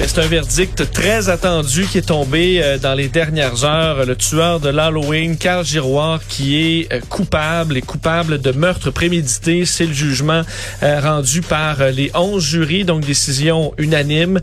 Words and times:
C'est 0.00 0.20
un 0.20 0.28
verdict 0.28 0.92
très 0.92 1.28
attendu 1.28 1.84
qui 1.84 1.98
est 1.98 2.08
tombé 2.08 2.62
euh, 2.62 2.78
dans 2.78 2.94
les 2.94 3.08
dernières 3.08 3.64
heures. 3.64 4.06
Le 4.06 4.14
tueur 4.14 4.60
de 4.60 4.68
l'Halloween, 4.68 5.36
Carl 5.36 5.64
Giroir, 5.64 6.20
qui 6.28 6.56
est 6.56 6.92
euh, 6.92 7.00
coupable 7.08 7.76
et 7.76 7.82
coupable 7.82 8.40
de 8.40 8.52
meurtre 8.52 8.92
prémédité. 8.92 9.66
C'est 9.66 9.86
le 9.86 9.92
jugement 9.92 10.42
euh, 10.84 11.00
rendu 11.00 11.40
par 11.42 11.78
les 11.90 12.12
11 12.14 12.42
jurys, 12.42 12.84
donc 12.84 13.04
décision 13.04 13.74
unanime, 13.76 14.40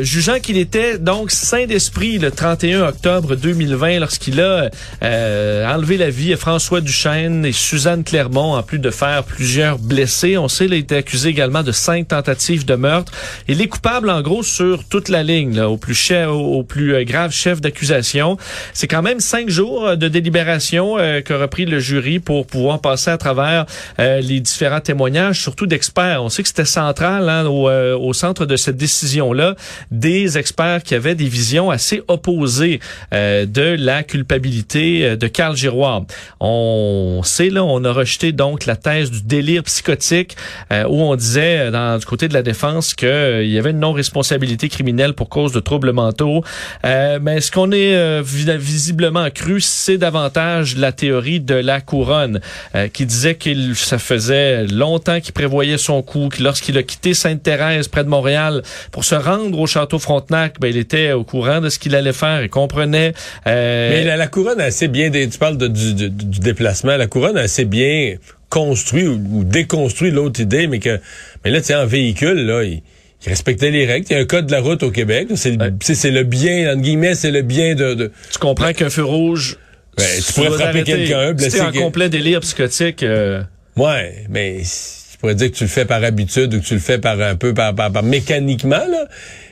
jugeant 0.00 0.40
qu'il 0.40 0.56
était 0.56 0.98
donc 0.98 1.30
saint 1.30 1.66
d'esprit 1.66 2.18
le 2.18 2.30
31 2.30 2.88
octobre 2.88 3.36
2020 3.36 4.00
lorsqu'il 4.00 4.40
a 4.40 4.70
enlevé 5.02 5.96
la 5.96 6.10
vie 6.10 6.32
à 6.32 6.36
François 6.36 6.80
Duchesne 6.80 7.44
et 7.44 7.52
Suzanne 7.52 8.04
Clermont, 8.04 8.56
en 8.56 8.62
plus 8.62 8.78
de 8.78 8.90
faire 8.90 9.24
plusieurs 9.24 9.78
blessés. 9.78 10.38
On 10.38 10.48
sait 10.48 10.64
qu'il 10.64 10.74
a 10.74 10.76
été 10.76 10.96
accusé 10.96 11.28
également 11.28 11.62
de 11.62 11.72
cinq 11.72 12.08
tentatives 12.08 12.64
de 12.64 12.74
meurtre. 12.74 13.12
Il 13.48 13.60
est 13.60 13.68
coupable 13.68 14.10
en 14.10 14.22
gros 14.22 14.42
sur 14.42 14.77
toute 14.84 15.08
la 15.08 15.22
ligne, 15.22 15.56
là, 15.56 15.68
au 15.68 15.76
plus 15.76 15.94
cher, 15.94 16.34
au, 16.34 16.62
plus 16.62 16.94
euh, 16.94 17.04
grave 17.04 17.32
chef 17.32 17.60
d'accusation. 17.60 18.36
C'est 18.72 18.86
quand 18.86 19.02
même 19.02 19.20
cinq 19.20 19.48
jours 19.48 19.86
euh, 19.86 19.96
de 19.96 20.08
délibération 20.08 20.98
euh, 20.98 21.20
qu'a 21.20 21.38
repris 21.38 21.64
le 21.64 21.80
jury 21.80 22.18
pour 22.18 22.46
pouvoir 22.46 22.80
passer 22.80 23.10
à 23.10 23.18
travers 23.18 23.66
les 23.98 24.40
différents 24.40 24.80
témoignages, 24.80 25.40
surtout 25.40 25.66
d'experts. 25.66 26.22
On 26.22 26.28
sait 26.28 26.42
que 26.42 26.48
c'était 26.48 26.64
central 26.64 27.28
hein, 27.28 27.46
au, 27.46 27.68
au, 27.70 28.12
centre 28.12 28.46
de 28.46 28.56
cette 28.56 28.76
décision-là, 28.76 29.54
des 29.90 30.38
experts 30.38 30.82
qui 30.82 30.94
avaient 30.94 31.14
des 31.14 31.28
visions 31.28 31.70
assez 31.70 32.02
opposées 32.08 32.80
de 33.12 33.76
la 33.78 34.02
culpabilité 34.02 35.16
de 35.16 35.26
Carl 35.26 35.56
Giroir. 35.56 36.02
On 36.40 37.22
sait 37.24 37.50
là, 37.50 37.64
on 37.64 37.84
a 37.84 37.92
rejeté 37.92 38.32
donc 38.32 38.66
la 38.66 38.76
thèse 38.76 39.10
du 39.10 39.22
délire 39.22 39.62
psychotique 39.64 40.36
où 40.70 41.02
on 41.02 41.16
disait 41.16 41.70
dans, 41.70 41.98
du 41.98 42.06
côté 42.06 42.28
de 42.28 42.34
la 42.34 42.42
défense 42.42 42.94
qu'il 42.94 43.48
y 43.48 43.58
avait 43.58 43.70
une 43.70 43.80
non-responsabilité 43.80 44.67
criminel 44.68 45.14
pour 45.14 45.28
cause 45.28 45.52
de 45.52 45.60
troubles 45.60 45.92
mentaux. 45.92 46.42
Euh, 46.84 47.18
mais 47.20 47.40
ce 47.40 47.50
qu'on 47.50 47.72
est 47.72 47.94
euh, 47.94 48.22
visiblement 48.22 49.30
cru, 49.30 49.60
c'est 49.60 49.98
davantage 49.98 50.76
la 50.76 50.92
théorie 50.92 51.40
de 51.40 51.54
la 51.54 51.80
couronne, 51.80 52.40
euh, 52.74 52.88
qui 52.88 53.06
disait 53.06 53.34
qu'il 53.34 53.74
ça 53.76 53.98
faisait 53.98 54.66
longtemps 54.66 55.20
qu'il 55.20 55.32
prévoyait 55.32 55.78
son 55.78 56.02
coup, 56.02 56.28
que 56.28 56.42
lorsqu'il 56.42 56.76
a 56.78 56.82
quitté 56.82 57.14
Sainte-Thérèse 57.14 57.88
près 57.88 58.04
de 58.04 58.08
Montréal 58.08 58.62
pour 58.92 59.04
se 59.04 59.14
rendre 59.14 59.58
au 59.58 59.66
château 59.66 59.98
Frontenac, 59.98 60.60
ben, 60.60 60.68
il 60.68 60.76
était 60.76 61.12
au 61.12 61.24
courant 61.24 61.60
de 61.60 61.68
ce 61.68 61.78
qu'il 61.78 61.94
allait 61.94 62.12
faire 62.12 62.42
et 62.42 62.48
comprenait. 62.48 63.12
Mais 63.46 64.04
la, 64.04 64.26
couronne 64.26 64.60
a 64.60 64.64
assez 64.64 64.88
bien, 64.88 65.10
tu 65.10 65.38
parles 65.38 65.56
de, 65.56 65.68
du, 65.68 65.94
du, 65.94 66.40
déplacement, 66.40 66.96
la 66.96 67.06
couronne 67.06 67.36
a 67.36 67.42
assez 67.42 67.64
bien 67.64 68.16
construit 68.50 69.06
ou, 69.06 69.44
déconstruit 69.44 70.10
l'autre 70.10 70.40
idée, 70.40 70.66
mais 70.66 70.78
que 70.78 71.00
mais 71.44 71.50
là, 71.50 71.60
tu 71.60 71.66
sais, 71.66 71.74
en 71.74 71.86
véhicule, 71.86 72.46
là, 72.46 72.64
il 72.64 72.82
qui 73.20 73.28
respectait 73.28 73.70
les 73.70 73.84
règles. 73.84 74.06
Il 74.10 74.12
y 74.12 74.16
a 74.16 74.22
un 74.22 74.24
code 74.24 74.46
de 74.46 74.52
la 74.52 74.60
route 74.60 74.82
au 74.82 74.90
Québec. 74.90 75.28
C'est 75.34 75.50
le, 75.50 76.22
bien, 76.22 76.72
entre 76.72 76.82
guillemets, 76.82 77.14
c'est 77.14 77.30
le 77.30 77.42
bien 77.42 77.74
de... 77.74 78.12
Tu 78.32 78.38
comprends 78.38 78.72
qu'un 78.72 78.90
feu 78.90 79.04
rouge... 79.04 79.58
Ben, 79.96 80.06
tu 80.24 80.32
pourrais 80.32 80.50
frapper 80.50 80.84
quelqu'un, 80.84 81.32
blesser... 81.32 81.60
en 81.60 81.72
complet 81.72 82.08
délire 82.08 82.40
psychotique... 82.40 83.02
Euh... 83.02 83.42
Ouais, 83.76 84.24
mais 84.28 84.58
tu 84.62 85.18
pourrais 85.18 85.34
dire 85.34 85.50
que 85.50 85.56
tu 85.56 85.64
le 85.64 85.68
fais 85.68 85.84
par 85.84 86.02
habitude 86.04 86.54
ou 86.54 86.60
que 86.60 86.64
tu 86.64 86.74
le 86.74 86.80
fais 86.80 86.98
par 86.98 87.20
un 87.20 87.34
peu, 87.34 87.54
par, 87.54 87.74
par, 87.74 88.02
mécaniquement, 88.02 88.76
là. 88.76 89.06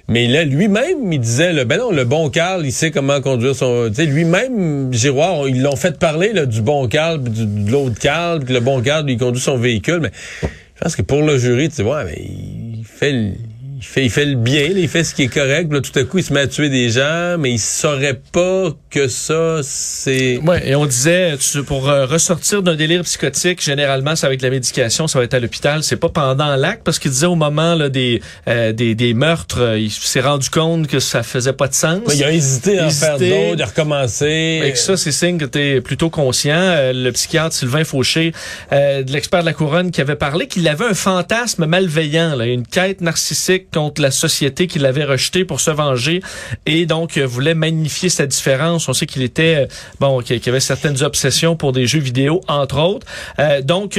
Mais 0.09 0.29
là, 0.29 0.45
lui-même, 0.45 1.13
il 1.13 1.19
disait, 1.19 1.53
là, 1.53 1.65
ben 1.65 1.79
non, 1.79 1.91
le 1.91 2.05
bon 2.05 2.31
Carl, 2.31 2.65
il 2.65 2.71
sait 2.71 2.93
comment 2.93 3.21
conduire 3.21 3.57
son... 3.57 3.89
Tu 3.89 3.97
sais, 3.97 4.07
lui-même, 4.07 4.93
Giroir, 4.93 5.49
ils 5.49 5.63
l'ont 5.63 5.75
fait 5.75 5.99
parler 5.99 6.33
là, 6.33 6.47
du 6.47 6.63
bon 6.63 6.87
Carl, 6.87 7.21
de 7.25 7.71
l'autre 7.71 7.99
Carl, 7.99 8.45
que 8.45 8.53
le 8.53 8.61
bon 8.61 8.81
Carl, 8.83 9.09
il 9.11 9.19
conduit 9.19 9.43
son 9.43 9.59
véhicule. 9.59 9.99
Mais 10.03 10.11
je 10.43 10.81
pense 10.81 10.95
que 10.95 11.03
pour 11.03 11.23
le 11.23 11.39
jury, 11.39 11.71
tu 11.71 11.77
sais, 11.77 11.83
ouais, 11.83 12.05
mais 12.05 12.21
il 12.21 12.85
fait 12.85 13.33
il 13.79 13.85
fait, 13.85 14.05
il 14.05 14.11
fait 14.11 14.25
le 14.25 14.37
bien, 14.37 14.71
il 14.75 14.89
fait 14.89 15.05
ce 15.05 15.15
qui 15.15 15.25
est 15.25 15.29
correct. 15.29 15.71
Là, 15.71 15.83
tout 15.83 15.97
à 15.99 16.05
coup, 16.05 16.17
il 16.17 16.25
se 16.25 16.33
met 16.33 16.41
à 16.41 16.47
tuer 16.47 16.71
des 16.71 16.89
gens, 16.89 17.37
mais 17.39 17.51
il 17.51 17.59
saurait 17.59 18.19
pas 18.33 18.71
que 18.89 19.07
ça, 19.07 19.61
c'est... 19.63 20.39
Ouais, 20.39 20.67
et 20.67 20.75
on 20.75 20.87
disait, 20.87 21.35
pour 21.67 21.91
euh, 21.91 22.07
ressortir 22.07 22.63
d'un 22.63 22.75
délire 22.75 23.03
psychotique, 23.03 23.63
généralement, 23.63 24.17
c'est 24.17 24.27
avec 24.27 24.41
la 24.41 24.49
médication, 24.49 25.09
ça 25.09 25.19
va 25.19 25.27
être 25.27 25.35
à 25.35 25.41
l'hôpital. 25.41 25.83
C'est 25.83 25.97
pas 25.97 26.09
pendant 26.09 26.57
l'acte, 26.57 26.85
parce 26.85 26.99
qu'il 26.99 27.11
disait 27.11 27.27
au 27.27 27.35
moment 27.35 27.75
là, 27.75 27.91
des, 27.91 28.23
euh, 28.49 28.73
des, 28.73 28.95
des, 28.95 29.13
meurtres, 29.13 29.61
euh, 29.61 29.79
il 29.79 29.91
s'est 29.91 30.23
rendu 30.23 30.49
compte 30.49 30.87
que 30.87 30.99
ça 30.99 31.23
faisait 31.23 31.53
pas 31.53 31.69
de 31.69 31.75
sens. 31.75 32.01
il 32.15 32.25
a 32.25 32.33
hésité 32.33 32.79
à 32.79 32.87
en 32.87 32.91
faire 32.91 33.19
d'autres, 33.19 33.63
à 33.63 33.67
recommencer. 33.67 34.63
Et 34.65 34.75
ça, 34.75 34.97
c'est 34.97 35.13
signe 35.13 35.37
que 35.37 35.45
tu 35.45 35.59
es 35.59 35.81
plutôt 35.83 36.09
conscient. 36.09 36.77
le 36.95 37.11
psychiatre 37.11 37.55
Sylvain 37.55 37.85
Fauché, 37.85 38.33
de 38.71 39.13
l'expert 39.13 39.41
de 39.41 39.47
la 39.47 39.53
couronne, 39.53 39.91
qui 39.91 40.01
avait 40.01 40.17
parlé 40.17 40.47
qu'il 40.47 40.67
avait 40.67 40.87
un 40.87 40.95
fantasme 40.95 41.67
malveillant, 41.67 42.37
là, 42.37 42.47
une 42.47 42.67
quête 42.67 43.03
narcissique 43.03 43.66
contre 43.73 44.01
la 44.01 44.11
société 44.11 44.67
qui 44.67 44.79
l'avait 44.79 45.05
rejeté 45.05 45.45
pour 45.45 45.61
se 45.61 45.71
venger 45.71 46.23
et 46.67 46.87
donc 46.87 47.17
euh, 47.17 47.27
voulait 47.27 47.55
magnifier 47.55 48.09
sa 48.09 48.27
différence. 48.27 48.89
On 48.89 48.93
sait 48.93 49.07
qu'il 49.07 49.23
était 49.23 49.65
euh, 49.65 49.67
bon, 50.01 50.21
qu'il 50.21 50.41
avait 50.49 50.61
certaines 50.61 51.03
obsessions 51.03 51.57
pour 51.57 51.73
des 51.73 51.87
jeux 51.87 52.01
vidéo 52.01 52.41
entre 52.49 52.79
autres. 52.79 53.07
Euh, 53.39 53.63
donc 53.63 53.99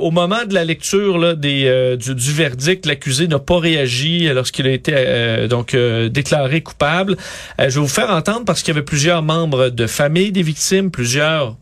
au 0.00 0.10
moment 0.10 0.44
de 0.46 0.54
la 0.54 0.64
lecture 0.64 1.36
des 1.36 1.96
du, 1.98 2.14
du, 2.14 2.32
verdict, 2.32 2.86
l'accusé 2.86 3.26
n'a 3.26 3.38
pas 3.38 3.58
réagi 3.58 4.28
lorsqu'il 4.28 4.66
a 4.66 4.70
été 4.70 5.46
donc 5.48 5.76
déclaré 5.76 6.60
coupable. 6.60 7.16
je 7.58 7.64
vais 7.64 7.80
vous 7.80 7.88
faire 7.88 8.10
entendre 8.10 8.44
parce 8.44 8.62
qu'il 8.62 8.74
y 8.74 8.76
avait 8.76 8.84
plusieurs 8.84 9.22
membres 9.22 9.68
de 9.68 9.86
famille 9.86 10.32
des 10.32 10.42
victimes, 10.42 10.90
plusieurs 10.90 11.56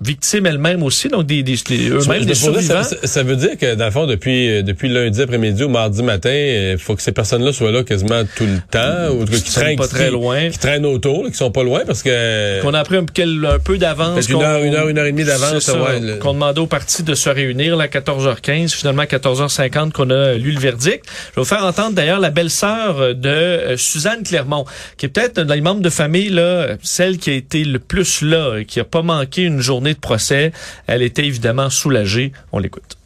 victimes 0.00 0.46
elles-mêmes 0.46 0.82
aussi, 0.82 1.08
donc 1.08 1.26
des, 1.26 1.42
des, 1.42 1.56
eux-mêmes 1.90 2.24
des 2.24 2.34
survivants. 2.34 2.82
Ça, 2.82 2.96
ça, 3.02 3.22
veut 3.22 3.36
dire 3.36 3.56
que, 3.58 3.74
dans 3.74 3.86
le 3.86 3.90
fond, 3.90 4.06
depuis, 4.06 4.50
euh, 4.50 4.62
depuis 4.62 4.88
lundi 4.88 5.22
après-midi 5.22 5.64
ou 5.64 5.68
mardi 5.68 6.02
matin, 6.02 6.30
il 6.30 6.34
euh, 6.34 6.78
faut 6.78 6.94
que 6.94 7.02
ces 7.02 7.12
personnes-là 7.12 7.52
soient 7.52 7.72
là 7.72 7.82
quasiment 7.82 8.22
tout 8.36 8.44
le 8.44 8.58
temps, 8.70 9.14
ou 9.14 9.24
qui, 9.24 9.42
traînent 9.42 9.76
pas 9.76 9.88
très 9.88 10.10
loin. 10.10 10.50
qui 10.50 10.58
traînent 10.58 10.84
autour, 10.84 11.26
qui 11.26 11.34
sont 11.34 11.50
pas 11.50 11.62
loin, 11.62 11.82
parce 11.86 12.02
que... 12.02 12.60
Qu'on 12.60 12.74
a 12.74 12.84
pris 12.84 12.96
un, 12.96 13.00
un 13.00 13.58
peu 13.58 13.78
d'avance. 13.78 14.28
Une 14.28 14.42
heure, 14.42 14.62
une 14.62 14.74
heure, 14.74 14.88
une 14.88 14.98
heure 14.98 15.06
et 15.06 15.12
demie 15.12 15.24
d'avance. 15.24 15.68
Ouais, 15.68 16.18
Qu'on 16.18 16.34
demandait 16.34 16.60
aux 16.60 16.66
partis 16.66 17.02
de 17.02 17.14
se 17.14 17.30
réunir, 17.30 17.76
là, 17.76 17.84
à 17.84 17.86
14h15, 17.88 18.74
finalement 18.74 19.02
à 19.02 19.06
14h50 19.06 19.92
qu'on 19.92 20.10
a 20.10 20.34
lu 20.34 20.52
le 20.52 20.60
verdict. 20.60 21.04
Je 21.06 21.36
vais 21.36 21.42
vous 21.42 21.44
faire 21.44 21.64
entendre 21.64 21.92
d'ailleurs 21.92 22.20
la 22.20 22.30
belle-sœur 22.30 23.14
de 23.14 23.28
euh, 23.28 23.76
Suzanne 23.76 24.22
Clermont, 24.22 24.64
qui 24.96 25.06
est 25.06 25.08
peut-être 25.08 25.40
dans 25.40 25.54
les 25.54 25.60
membres 25.60 25.80
de 25.80 25.90
famille, 25.90 26.28
là, 26.28 26.76
celle 26.82 27.18
qui 27.18 27.30
a 27.30 27.34
été 27.34 27.64
le 27.64 27.78
plus 27.78 28.22
là, 28.22 28.62
qui 28.64 28.80
a 28.80 28.84
pas 28.84 29.02
manqué 29.02 29.42
une 29.42 29.60
journée 29.60 29.85
de 29.94 29.98
procès. 29.98 30.52
Elle 30.86 31.02
était 31.02 31.24
évidemment 31.24 31.70
soulagée. 31.70 32.32
On 32.52 32.58
l'écoute. 32.58 32.96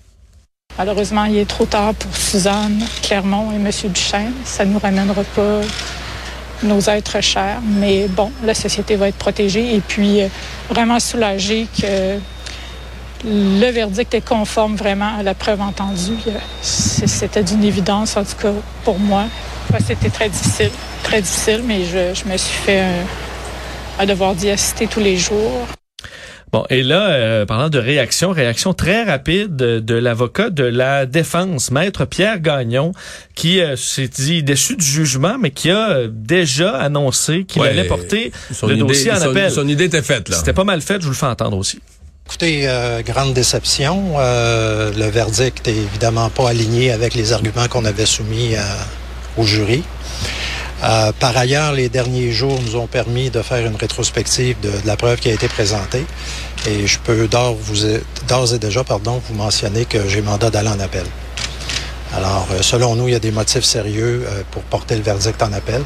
Malheureusement, 0.78 1.24
il 1.24 1.36
est 1.36 1.48
trop 1.48 1.66
tard 1.66 1.94
pour 1.94 2.14
Suzanne 2.16 2.82
Clermont 3.02 3.52
et 3.52 3.56
M. 3.56 3.70
Duchesne. 3.92 4.32
Ça 4.44 4.64
ne 4.64 4.72
nous 4.72 4.78
ramènera 4.78 5.24
pas 5.34 5.60
nos 6.62 6.80
êtres 6.80 7.20
chers. 7.20 7.60
Mais 7.62 8.08
bon, 8.08 8.30
la 8.44 8.54
société 8.54 8.96
va 8.96 9.08
être 9.08 9.16
protégée 9.16 9.74
et 9.74 9.80
puis 9.80 10.22
euh, 10.22 10.28
vraiment 10.68 11.00
soulagée 11.00 11.66
que 11.80 12.18
le 13.24 13.70
verdict 13.70 14.14
est 14.14 14.24
conforme 14.24 14.76
vraiment 14.76 15.18
à 15.18 15.22
la 15.22 15.34
preuve 15.34 15.60
entendue. 15.60 16.16
Euh, 16.28 16.38
c'était 16.62 17.42
d'une 17.42 17.64
évidence, 17.64 18.16
en 18.16 18.24
tout 18.24 18.36
cas 18.40 18.52
pour 18.84 18.98
moi. 18.98 19.24
C'était 19.86 20.10
très 20.10 20.28
difficile, 20.28 20.70
très 21.02 21.22
difficile, 21.22 21.62
mais 21.64 21.84
je, 21.84 22.28
me 22.28 22.36
suis 22.36 22.58
fait 22.64 22.80
un, 22.80 23.04
un 24.00 24.06
devoir 24.06 24.34
d'y 24.34 24.50
assister 24.50 24.86
tous 24.86 25.00
les 25.00 25.16
jours. 25.16 25.66
Bon, 26.52 26.64
et 26.68 26.82
là, 26.82 27.10
euh, 27.10 27.46
parlant 27.46 27.68
de 27.68 27.78
réaction, 27.78 28.32
réaction 28.32 28.74
très 28.74 29.04
rapide 29.04 29.54
de, 29.54 29.94
l'avocat 29.94 30.50
de 30.50 30.64
la 30.64 31.06
défense, 31.06 31.70
maître 31.70 32.06
Pierre 32.06 32.40
Gagnon, 32.40 32.92
qui 33.36 33.60
euh, 33.60 33.76
s'est 33.76 34.08
dit 34.08 34.42
déçu 34.42 34.74
du 34.74 34.84
jugement, 34.84 35.36
mais 35.38 35.52
qui 35.52 35.70
a 35.70 35.90
euh, 35.90 36.08
déjà 36.10 36.76
annoncé 36.76 37.44
qu'il 37.44 37.62
allait 37.62 37.84
porter 37.84 38.32
le 38.64 38.76
dossier 38.76 39.12
en 39.12 39.20
appel. 39.20 39.52
Son 39.52 39.68
idée 39.68 39.84
était 39.84 40.02
faite, 40.02 40.28
là. 40.28 40.36
C'était 40.36 40.52
pas 40.52 40.64
mal 40.64 40.80
fait, 40.80 41.00
je 41.00 41.04
vous 41.04 41.12
le 41.12 41.16
fais 41.16 41.26
entendre 41.26 41.56
aussi. 41.56 41.80
Écoutez, 42.26 42.68
grande 43.04 43.34
déception. 43.34 44.18
le 44.18 45.10
verdict 45.10 45.66
est 45.66 45.76
évidemment 45.76 46.30
pas 46.30 46.50
aligné 46.50 46.92
avec 46.92 47.14
les 47.14 47.32
arguments 47.32 47.66
qu'on 47.68 47.84
avait 47.84 48.06
soumis 48.06 48.54
au 49.36 49.44
jury. 49.44 49.82
Euh, 50.82 51.12
par 51.18 51.36
ailleurs, 51.36 51.72
les 51.72 51.88
derniers 51.88 52.32
jours 52.32 52.58
nous 52.64 52.76
ont 52.76 52.86
permis 52.86 53.30
de 53.30 53.42
faire 53.42 53.66
une 53.66 53.76
rétrospective 53.76 54.58
de, 54.60 54.70
la 54.86 54.96
preuve 54.96 55.18
qui 55.18 55.28
a 55.28 55.34
été 55.34 55.48
présentée. 55.48 56.04
Et 56.66 56.86
je 56.86 56.98
peux 56.98 57.28
d'ores 57.28 58.54
et 58.54 58.58
déjà 58.58 58.84
pardon, 58.84 59.20
vous 59.28 59.34
mentionner 59.34 59.84
que 59.84 60.08
j'ai 60.08 60.22
mandat 60.22 60.50
d'aller 60.50 60.68
en 60.68 60.80
appel. 60.80 61.04
Alors, 62.14 62.48
euh, 62.52 62.62
selon 62.62 62.96
nous, 62.96 63.08
il 63.08 63.12
y 63.12 63.16
a 63.16 63.20
des 63.20 63.30
motifs 63.30 63.64
sérieux 63.64 64.24
euh, 64.26 64.42
pour 64.50 64.62
porter 64.62 64.96
le 64.96 65.02
verdict 65.02 65.42
en 65.42 65.52
appel. 65.52 65.82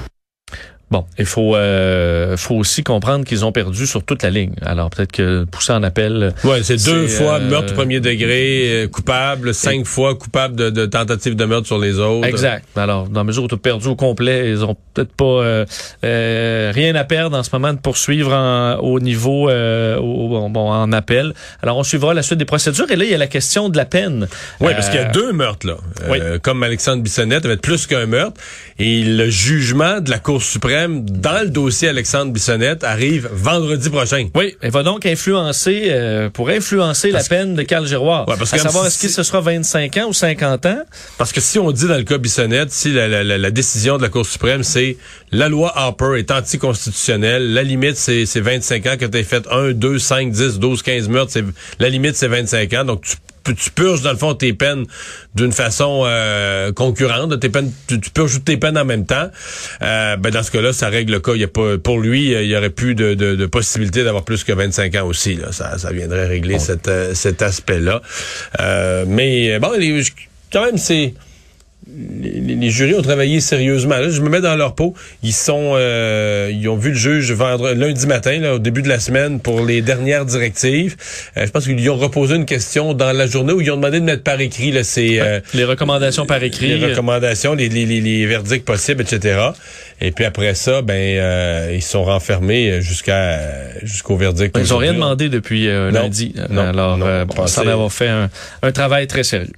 Bon, 0.91 1.07
il 1.19 1.25
faut, 1.25 1.57
euh, 1.57 2.37
faut 2.37 2.55
aussi 2.55 2.85
comprendre 2.85 3.25
qu'ils 3.25 3.45
ont 3.45 3.51
perdu 3.53 3.87
sur 3.87 4.05
toute 4.05 4.23
la 4.23 4.31
ligne. 4.31 4.53
Alors 4.63 4.91
peut-être 4.91 5.11
que 5.13 5.45
pousser 5.45 5.73
en 5.73 5.83
appel. 5.83 6.33
Ouais, 6.45 6.63
c'est 6.63 6.77
deux 6.85 7.09
fois 7.09 7.37
euh, 7.41 7.49
meurtre 7.51 7.73
au 7.73 7.77
premier 7.77 8.01
degré, 8.01 8.85
euh, 8.85 8.87
coupable, 8.89 9.55
cinq 9.55 9.87
fois 9.87 10.15
coupable 10.15 10.55
de, 10.55 10.71
de 10.71 10.87
tentative 10.87 11.35
de 11.37 11.45
meurtre 11.47 11.67
sur 11.67 11.79
les 11.79 11.99
autres. 11.99 12.29
Exact. 12.29 12.65
Alors, 12.77 13.09
dans 13.09 13.21
la 13.21 13.25
mesure 13.25 13.45
où 13.45 13.49
tu 13.49 13.55
as 13.55 13.59
perdu 13.59 13.89
au 13.89 13.97
complet, 13.97 14.51
ils 14.51 14.63
ont 14.65 14.77
peut-être 14.93 15.13
pas 15.15 15.25
euh, 15.25 15.65
euh, 16.05 16.71
rien 16.73 16.95
à 16.95 17.05
perdre 17.05 17.37
en 17.37 17.43
ce 17.43 17.51
moment 17.53 17.73
de 17.73 17.79
poursuivre 17.79 18.33
en- 18.33 18.77
au 18.77 19.01
niveau 19.01 19.49
euh, 19.49 19.97
au- 19.97 20.49
bon, 20.49 20.71
en 20.71 20.93
appel. 20.93 21.35
Alors, 21.63 21.79
on 21.79 21.83
suivra 21.83 22.15
la 22.15 22.23
suite 22.23 22.39
des 22.39 22.45
procédures. 22.45 22.91
Et 22.91 22.97
là, 22.97 23.05
il 23.05 23.11
y 23.11 23.15
a 23.15 23.19
la 23.19 23.27
question 23.27 23.69
de 23.69 23.77
la 23.77 23.85
peine. 23.87 24.29
Oui, 24.61 24.73
parce 24.75 24.91
qu'il 24.91 25.01
y 25.01 25.03
a 25.03 25.09
deux 25.11 25.33
meurtres, 25.33 25.67
là. 25.67 25.77
oui. 26.11 26.19
Comme 26.43 26.63
Alexandre 26.63 27.03
Bissonnette, 27.03 27.45
avait 27.47 27.57
plus 27.57 27.87
qu'un 27.87 28.07
meurtre. 28.07 28.41
Et 28.79 29.03
le 29.03 29.29
jugement 29.31 30.01
de 30.01 30.11
la 30.11 30.19
Cour 30.19 30.43
suprême 30.43 30.74
dans 30.88 31.41
le 31.43 31.49
dossier 31.49 31.88
Alexandre 31.88 32.32
Bissonnette 32.32 32.85
arrive 32.85 33.29
vendredi 33.32 33.91
prochain. 33.91 34.29
Oui, 34.35 34.56
elle 34.61 34.71
va 34.71 34.82
donc 34.82 35.06
influencer, 35.06 35.85
euh, 35.88 36.31
pour 36.31 36.49
influencer 36.49 37.11
Parce 37.11 37.29
la 37.31 37.37
peine 37.37 37.55
de 37.55 37.62
Carl 37.62 37.87
Giroir. 37.87 38.29
Ouais, 38.29 38.35
parce 38.38 38.53
à 38.53 38.56
que 38.56 38.62
savoir, 38.62 38.85
si- 38.85 38.88
est-ce 38.88 39.03
que 39.06 39.09
ce 39.12 39.23
sera 39.23 39.41
25 39.41 39.97
ans 39.99 40.09
ou 40.09 40.12
50 40.12 40.67
ans? 40.67 40.82
Parce 41.19 41.32
que 41.32 41.41
si 41.41 41.59
on 41.59 41.71
dit 41.73 41.87
dans 41.87 41.97
le 41.97 42.03
cas 42.05 42.19
Bissonnette, 42.19 42.73
si 42.73 42.93
la, 42.93 43.09
la- 43.09 43.25
la- 43.25 43.38
la 43.38 43.50
décision 43.50 43.97
de 43.99 44.03
la 44.03 44.09
Cour 44.09 44.26
suprême, 44.26 44.62
c'est 44.62 44.97
la 45.32 45.49
loi 45.49 45.73
Harper 45.76 46.19
est 46.19 46.31
anticonstitutionnelle, 46.31 47.53
la 47.55 47.62
limite, 47.62 47.97
c'est 47.97 48.26
c'est 48.26 48.41
25 48.41 48.87
ans 48.87 48.97
que 48.99 49.06
tu 49.06 49.19
aies 49.19 49.23
fait 49.25 49.47
1, 49.50 49.73
2, 49.73 49.99
5, 49.99 50.31
10, 50.31 50.59
12, 50.59 50.82
15 50.82 51.09
meurtres, 51.09 51.32
c'est- 51.32 51.44
la 51.79 51.88
limite, 51.88 52.17
c'est 52.17 52.29
25 52.29 52.73
ans. 52.75 52.85
Donc, 52.85 53.03
tu 53.03 53.17
tu 53.52 53.70
purges 53.70 54.02
dans 54.02 54.12
le 54.12 54.17
fond 54.17 54.35
tes 54.35 54.52
peines 54.52 54.85
d'une 55.35 55.52
façon 55.52 56.02
euh, 56.05 56.73
concurrente, 56.73 57.38
tes 57.41 57.49
peines, 57.49 57.73
tu, 57.87 58.00
tu 58.00 58.11
purges 58.11 58.35
toutes 58.35 58.44
tes 58.44 58.56
peines 58.56 58.79
en 58.79 58.85
même 58.85 59.06
temps. 59.06 59.29
Euh, 59.82 60.17
ben 60.17 60.31
dans 60.31 60.43
ce 60.43 60.50
cas-là, 60.50 60.73
ça 60.73 60.88
règle 60.88 61.12
le 61.12 61.20
cas. 61.20 61.32
Il 61.35 61.41
y 61.41 61.44
a 61.44 61.49
pas, 61.49 61.79
pour 61.79 62.00
lui, 62.00 62.32
il 62.32 62.46
y 62.46 62.56
aurait 62.56 62.70
plus 62.70 62.94
de, 62.94 63.14
de, 63.14 63.35
de 63.35 63.46
possibilité 63.46 64.05
d'avoir 64.05 64.25
plus 64.25 64.44
que 64.44 64.52
25 64.52 64.94
ans 64.96 65.06
aussi. 65.06 65.35
Là. 65.37 65.52
Ça, 65.52 65.79
ça 65.79 65.93
viendrait 65.93 66.26
régler 66.26 66.58
cet, 66.58 66.88
euh, 66.88 67.14
cet 67.14 67.43
aspect-là. 67.43 68.02
Euh, 68.61 69.05
mais 69.06 69.58
bon, 69.58 69.73
les, 69.79 70.02
quand 70.52 70.64
même, 70.64 70.79
c'est 70.79 71.14
les, 72.23 72.55
les- 72.56 72.70
jurys 72.70 72.94
ont 72.94 73.02
travaillé 73.02 73.41
sérieusement. 73.41 73.96
Là, 73.96 74.08
je 74.08 74.20
me 74.20 74.29
mets 74.29 74.41
dans 74.41 74.56
leur 74.56 74.75
peau. 74.75 74.94
Ils 75.23 75.32
sont, 75.32 75.73
euh, 75.75 76.50
ils 76.52 76.69
ont 76.69 76.76
vu 76.76 76.91
le 76.91 76.96
juge 76.96 77.32
vendredi, 77.32 77.79
lundi 77.81 78.06
matin, 78.06 78.38
là, 78.41 78.55
au 78.55 78.58
début 78.58 78.82
de 78.82 78.88
la 78.88 78.99
semaine, 79.00 79.38
pour 79.41 79.64
les 79.64 79.82
dernières 79.82 80.25
directives. 80.25 80.96
Euh, 81.37 81.46
je 81.46 81.50
pense 81.50 81.64
qu'ils 81.64 81.76
lui 81.76 81.88
ont 81.88 81.96
reposé 81.96 82.35
une 82.37 82.46
question 82.46 82.94
dans 82.94 83.12
la 83.12 83.26
journée 83.26 83.52
où 83.52 83.61
ils 83.61 83.70
ont 83.70 83.76
demandé 83.76 84.00
de 84.00 84.05
mettre 84.05 84.23
par 84.23 84.41
écrit 84.41 84.73
là, 84.73 84.82
ces, 84.85 85.20
euh, 85.20 85.41
Les 85.55 85.64
recommandations 85.64 86.26
par 86.26 86.43
écrit. 86.43 86.79
les 86.79 86.87
recommandations, 86.87 87.55
les, 87.55 87.69
les, 87.69 87.87
les, 87.87 88.00
les 88.00 88.26
verdicts 88.26 88.64
possibles, 88.64 89.02
etc. 89.02 89.38
Et 90.00 90.11
puis 90.11 90.25
après 90.25 90.55
ça, 90.55 90.82
ben 90.82 90.94
euh, 90.94 91.70
ils 91.75 91.82
sont 91.82 92.05
renfermés 92.05 92.81
jusqu'à 92.82 93.38
jusqu'au 93.82 94.17
verdict. 94.17 94.56
Ils 94.58 94.70
n'ont 94.70 94.79
rien 94.79 94.93
demandé 94.94 95.29
depuis 95.29 95.67
lundi. 95.67 96.35
Non. 96.50 96.62
Alors, 96.62 96.97
Non. 96.99 97.06
euh, 97.06 97.25
bon, 97.25 97.35
Pensez- 97.35 97.49
ça 97.55 97.61
semble 97.61 97.70
avoir 97.70 97.93
fait 97.93 98.08
un, 98.08 98.29
un 98.62 98.73
travail 98.73 99.06
très 99.06 99.23
sérieux. 99.23 99.49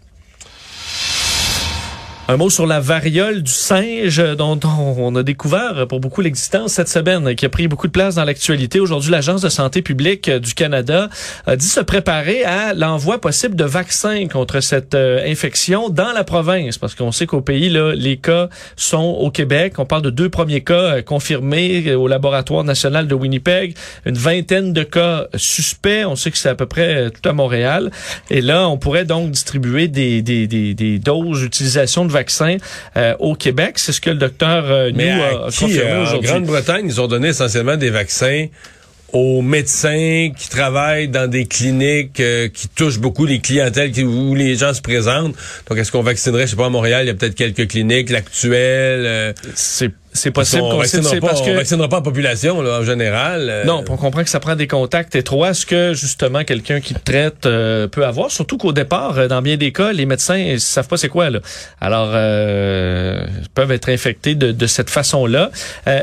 Un 2.28 2.38
mot 2.38 2.50
sur 2.50 2.66
la 2.66 2.80
variole 2.80 3.44
du 3.44 3.52
singe 3.52 4.20
dont, 4.36 4.58
on 4.64 5.14
a 5.14 5.22
découvert 5.22 5.86
pour 5.88 6.00
beaucoup 6.00 6.22
l'existence 6.22 6.72
cette 6.72 6.88
semaine, 6.88 7.36
qui 7.36 7.46
a 7.46 7.48
pris 7.48 7.68
beaucoup 7.68 7.86
de 7.86 7.92
place 7.92 8.16
dans 8.16 8.24
l'actualité. 8.24 8.80
Aujourd'hui, 8.80 9.12
l'Agence 9.12 9.42
de 9.42 9.48
santé 9.48 9.80
publique 9.80 10.28
euh, 10.28 10.40
du 10.40 10.52
Canada 10.52 11.08
a 11.46 11.54
dit 11.54 11.68
se 11.68 11.78
préparer 11.78 12.42
à 12.42 12.74
l'envoi 12.74 13.20
possible 13.20 13.54
de 13.54 13.62
vaccins 13.62 14.26
contre 14.26 14.58
cette 14.58 14.96
euh, 14.96 15.24
infection 15.24 15.88
dans 15.88 16.10
la 16.10 16.24
province, 16.24 16.78
parce 16.78 16.96
qu'on 16.96 17.12
sait 17.12 17.26
qu'au 17.26 17.42
pays, 17.42 17.68
là, 17.68 17.94
les 17.94 18.16
cas 18.16 18.48
sont 18.74 18.98
au 19.20 19.30
Québec. 19.30 19.74
On 19.78 19.86
parle 19.86 20.02
de 20.02 20.10
deux 20.10 20.28
premiers 20.28 20.62
cas 20.62 20.96
euh, 20.96 21.02
confirmés 21.02 21.94
au 21.94 22.08
laboratoire 22.08 22.64
national 22.64 23.06
de 23.06 23.14
Winnipeg, 23.14 23.76
une 24.04 24.18
vingtaine 24.18 24.72
de 24.72 24.82
cas 24.82 25.28
suspects. 25.36 26.04
On 26.04 26.16
sait 26.16 26.32
que 26.32 26.38
c'est 26.38 26.48
à 26.48 26.56
peu 26.56 26.66
près 26.66 27.08
tout 27.12 27.28
à 27.28 27.32
Montréal. 27.32 27.92
Et 28.30 28.40
là, 28.40 28.68
on 28.68 28.78
pourrait 28.78 29.04
donc 29.04 29.30
distribuer 29.30 29.86
des, 29.86 30.22
des, 30.22 30.48
des, 30.48 30.74
des 30.74 30.98
doses 30.98 31.42
d'utilisation 31.42 32.04
de 32.04 32.15
vaccins 32.20 32.56
euh, 32.96 33.14
au 33.18 33.34
Québec. 33.34 33.72
C'est 33.78 33.92
ce 33.92 34.00
que 34.00 34.10
le 34.10 34.16
docteur 34.16 34.64
euh, 34.66 34.90
Mais 34.94 35.10
à 35.10 35.46
a, 35.46 35.50
qui, 35.50 35.64
confirmé 35.64 35.90
euh, 35.90 36.00
en 36.00 36.02
aujourd'hui. 36.04 36.28
Grande-Bretagne, 36.30 36.86
ils 36.86 37.00
ont 37.00 37.08
donné 37.08 37.28
essentiellement 37.28 37.76
des 37.76 37.90
vaccins 37.90 38.46
aux 39.12 39.40
médecins 39.40 40.30
qui 40.36 40.48
travaillent 40.48 41.08
dans 41.08 41.30
des 41.30 41.46
cliniques 41.46 42.20
euh, 42.20 42.48
qui 42.48 42.68
touchent 42.68 42.98
beaucoup 42.98 43.24
les 43.24 43.38
clientèles 43.38 43.92
qui, 43.92 44.02
où 44.02 44.34
les 44.34 44.56
gens 44.56 44.74
se 44.74 44.82
présentent. 44.82 45.34
Donc, 45.68 45.78
est-ce 45.78 45.92
qu'on 45.92 46.02
vaccinerait, 46.02 46.46
je 46.46 46.50
sais 46.50 46.56
pas, 46.56 46.66
à 46.66 46.70
Montréal, 46.70 47.04
il 47.04 47.08
y 47.08 47.10
a 47.10 47.14
peut-être 47.14 47.36
quelques 47.36 47.68
cliniques, 47.68 48.10
l'actuelle. 48.10 49.06
euh, 49.06 49.32
C'est 49.54 49.92
c'est 50.16 50.30
possible 50.32 50.62
on 50.62 50.70
qu'on 50.70 50.78
vaccinera 50.78 51.14
pas, 51.16 51.28
parce 51.28 51.40
on 51.40 51.44
que 51.44 51.50
vaccinera 51.52 51.88
pas 51.88 51.96
la 51.96 52.02
population, 52.02 52.60
là, 52.62 52.80
en 52.80 52.84
général. 52.84 53.48
euh, 53.48 53.64
Non, 53.64 53.84
on 53.88 53.96
comprend 53.96 54.22
que 54.24 54.30
ça 54.30 54.40
prend 54.40 54.56
des 54.56 54.66
contacts 54.66 55.14
étroits, 55.14 55.54
ce 55.54 55.64
que 55.66 55.94
justement 55.94 56.42
quelqu'un 56.44 56.80
qui 56.80 56.94
te 56.94 57.00
traite 57.04 57.46
euh, 57.46 57.86
peut 57.86 58.04
avoir? 58.04 58.30
Surtout 58.30 58.56
qu'au 58.56 58.72
départ, 58.72 59.18
euh, 59.18 59.28
dans 59.28 59.42
bien 59.42 59.56
des 59.56 59.72
cas, 59.72 59.92
les 59.92 60.06
médecins 60.06 60.36
ils 60.38 60.60
savent 60.60 60.88
pas 60.88 60.96
c'est 60.96 61.08
quoi 61.08 61.30
là. 61.30 61.38
Alors, 61.80 62.10
euh, 62.14 63.24
ils 63.42 63.48
peuvent 63.50 63.70
être 63.72 63.88
infectés 63.88 64.34
de, 64.34 64.52
de 64.52 64.66
cette 64.66 64.90
façon-là. 64.90 65.50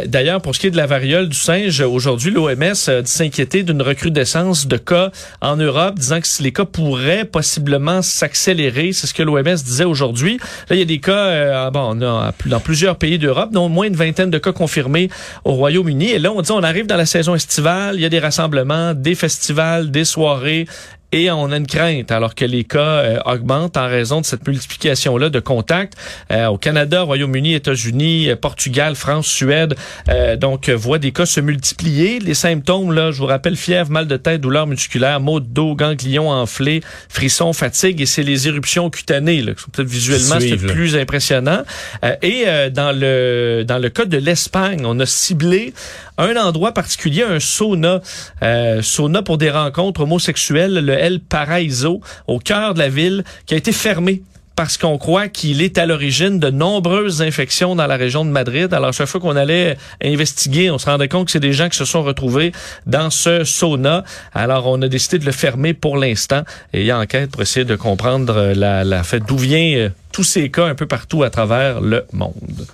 D'ailleurs, 0.05 0.41
pour 0.41 0.55
ce 0.55 0.59
qui 0.59 0.67
est 0.67 0.71
de 0.71 0.77
la 0.77 0.85
variole 0.85 1.27
du 1.29 1.37
singe, 1.37 1.81
aujourd'hui, 1.81 2.31
l'OMS 2.31 2.73
a 2.87 3.01
dit 3.01 3.11
s'inquiéter 3.11 3.63
d'une 3.63 3.81
recrudescence 3.81 4.67
de 4.67 4.77
cas 4.77 5.11
en 5.41 5.55
Europe, 5.57 5.95
disant 5.99 6.19
que 6.21 6.43
les 6.43 6.51
cas 6.51 6.65
pourraient 6.65 7.25
possiblement 7.25 8.01
s'accélérer. 8.01 8.91
C'est 8.93 9.07
ce 9.07 9.13
que 9.13 9.23
l'OMS 9.23 9.43
disait 9.43 9.83
aujourd'hui. 9.83 10.37
Là, 10.69 10.75
il 10.75 10.79
y 10.79 10.81
a 10.81 10.85
des 10.85 10.99
cas, 10.99 11.11
euh, 11.27 11.69
bon, 11.71 11.97
on 11.97 12.01
a 12.01 12.33
dans 12.45 12.59
plusieurs 12.59 12.95
pays 12.97 13.17
d'Europe, 13.19 13.51
dont 13.51 13.69
moins 13.69 13.87
une 13.87 13.95
de 14.11 14.37
cas 14.37 14.51
confirmés 14.51 15.09
au 15.43 15.53
Royaume-Uni. 15.53 16.11
Et 16.11 16.19
là, 16.19 16.31
on 16.31 16.41
dit 16.41 16.51
on 16.51 16.63
arrive 16.63 16.87
dans 16.87 16.97
la 16.97 17.05
saison 17.05 17.35
estivale, 17.35 17.95
il 17.95 18.01
y 18.01 18.05
a 18.05 18.09
des 18.09 18.19
rassemblements, 18.19 18.93
des 18.93 19.15
festivals, 19.15 19.91
des 19.91 20.05
soirées. 20.05 20.67
Et 21.13 21.29
on 21.29 21.51
a 21.51 21.57
une 21.57 21.67
crainte, 21.67 22.11
alors 22.11 22.33
que 22.33 22.43
les 22.43 22.63
cas 22.63 22.79
euh, 22.79 23.19
augmentent 23.25 23.77
en 23.77 23.87
raison 23.87 24.19
de 24.19 24.25
cette 24.25 24.47
multiplication-là 24.47 25.29
de 25.29 25.39
contacts. 25.39 25.93
Euh, 26.31 26.47
au 26.47 26.57
Canada, 26.57 27.03
Royaume-Uni, 27.03 27.53
États-Unis, 27.53 28.31
euh, 28.31 28.35
Portugal, 28.35 28.95
France, 28.95 29.27
Suède, 29.27 29.75
euh, 30.09 30.35
donc 30.37 30.69
euh, 30.69 30.73
voient 30.75 30.97
des 30.97 31.11
cas 31.11 31.27
se 31.27 31.39
multiplier. 31.39 32.17
Les 32.17 32.33
symptômes, 32.33 32.91
là, 32.91 33.11
je 33.11 33.19
vous 33.19 33.27
rappelle, 33.27 33.55
fièvre, 33.55 33.91
mal 33.91 34.07
de 34.07 34.17
tête, 34.17 34.41
douleur 34.41 34.65
musculaire, 34.65 35.19
maux 35.19 35.39
de 35.39 35.45
dos, 35.45 35.75
ganglions 35.75 36.31
enflés, 36.31 36.81
frissons, 37.09 37.53
fatigue, 37.53 38.01
et 38.01 38.07
c'est 38.07 38.23
les 38.23 38.47
éruptions 38.47 38.89
cutanées, 38.89 39.43
là, 39.43 39.53
qui 39.53 39.61
sont 39.61 39.69
peut-être 39.71 39.87
visuellement 39.87 40.39
c'est 40.39 40.65
là. 40.65 40.73
plus 40.73 40.95
impressionnant. 40.95 41.61
Euh, 42.03 42.15
et 42.23 42.45
euh, 42.47 42.71
dans 42.71 42.91
le 42.91 43.63
dans 43.67 43.77
le 43.77 43.89
cas 43.89 44.05
de 44.05 44.17
l'Espagne, 44.17 44.81
on 44.83 44.99
a 44.99 45.05
ciblé 45.05 45.75
un 46.17 46.35
endroit 46.35 46.73
particulier, 46.73 47.23
un 47.23 47.39
sauna, 47.39 48.01
euh, 48.41 48.81
sauna 48.81 49.21
pour 49.21 49.37
des 49.37 49.49
rencontres 49.49 50.01
homosexuelles, 50.01 50.73
le 50.73 50.93
El 50.93 51.19
Paraíso, 51.19 52.01
au 52.27 52.39
cœur 52.39 52.73
de 52.73 52.79
la 52.79 52.89
ville, 52.89 53.23
qui 53.45 53.53
a 53.53 53.57
été 53.57 53.71
fermé 53.71 54.23
parce 54.55 54.77
qu'on 54.77 54.97
croit 54.97 55.27
qu'il 55.27 55.61
est 55.61 55.77
à 55.77 55.85
l'origine 55.85 56.39
de 56.39 56.49
nombreuses 56.49 57.21
infections 57.21 57.75
dans 57.75 57.87
la 57.87 57.97
région 57.97 58.23
de 58.23 58.29
Madrid. 58.29 58.73
Alors, 58.73 58.93
chaque 58.93 59.07
fois 59.07 59.19
qu'on 59.19 59.35
allait 59.35 59.77
investiguer, 60.03 60.69
on 60.69 60.77
se 60.77 60.85
rendait 60.85 61.07
compte 61.07 61.25
que 61.25 61.31
c'est 61.31 61.39
des 61.39 61.53
gens 61.53 61.69
qui 61.69 61.77
se 61.77 61.85
sont 61.85 62.03
retrouvés 62.03 62.51
dans 62.85 63.09
ce 63.09 63.43
sauna. 63.43 64.03
Alors, 64.33 64.67
on 64.67 64.81
a 64.81 64.87
décidé 64.87 65.19
de 65.19 65.25
le 65.25 65.31
fermer 65.31 65.73
pour 65.73 65.97
l'instant. 65.97 66.43
Et 66.71 66.81
il 66.81 66.85
y 66.85 66.91
a 66.91 66.99
enquête 66.99 67.31
pour 67.31 67.41
essayer 67.41 67.65
de 67.65 67.75
comprendre 67.75 68.35
euh, 68.37 68.53
la, 68.53 68.83
la 68.83 69.01
d'où 69.27 69.37
vient 69.37 69.75
euh, 69.75 69.89
tous 70.11 70.23
ces 70.23 70.49
cas 70.51 70.65
un 70.65 70.75
peu 70.75 70.85
partout 70.85 71.23
à 71.23 71.29
travers 71.29 71.81
le 71.81 72.05
monde. 72.13 72.67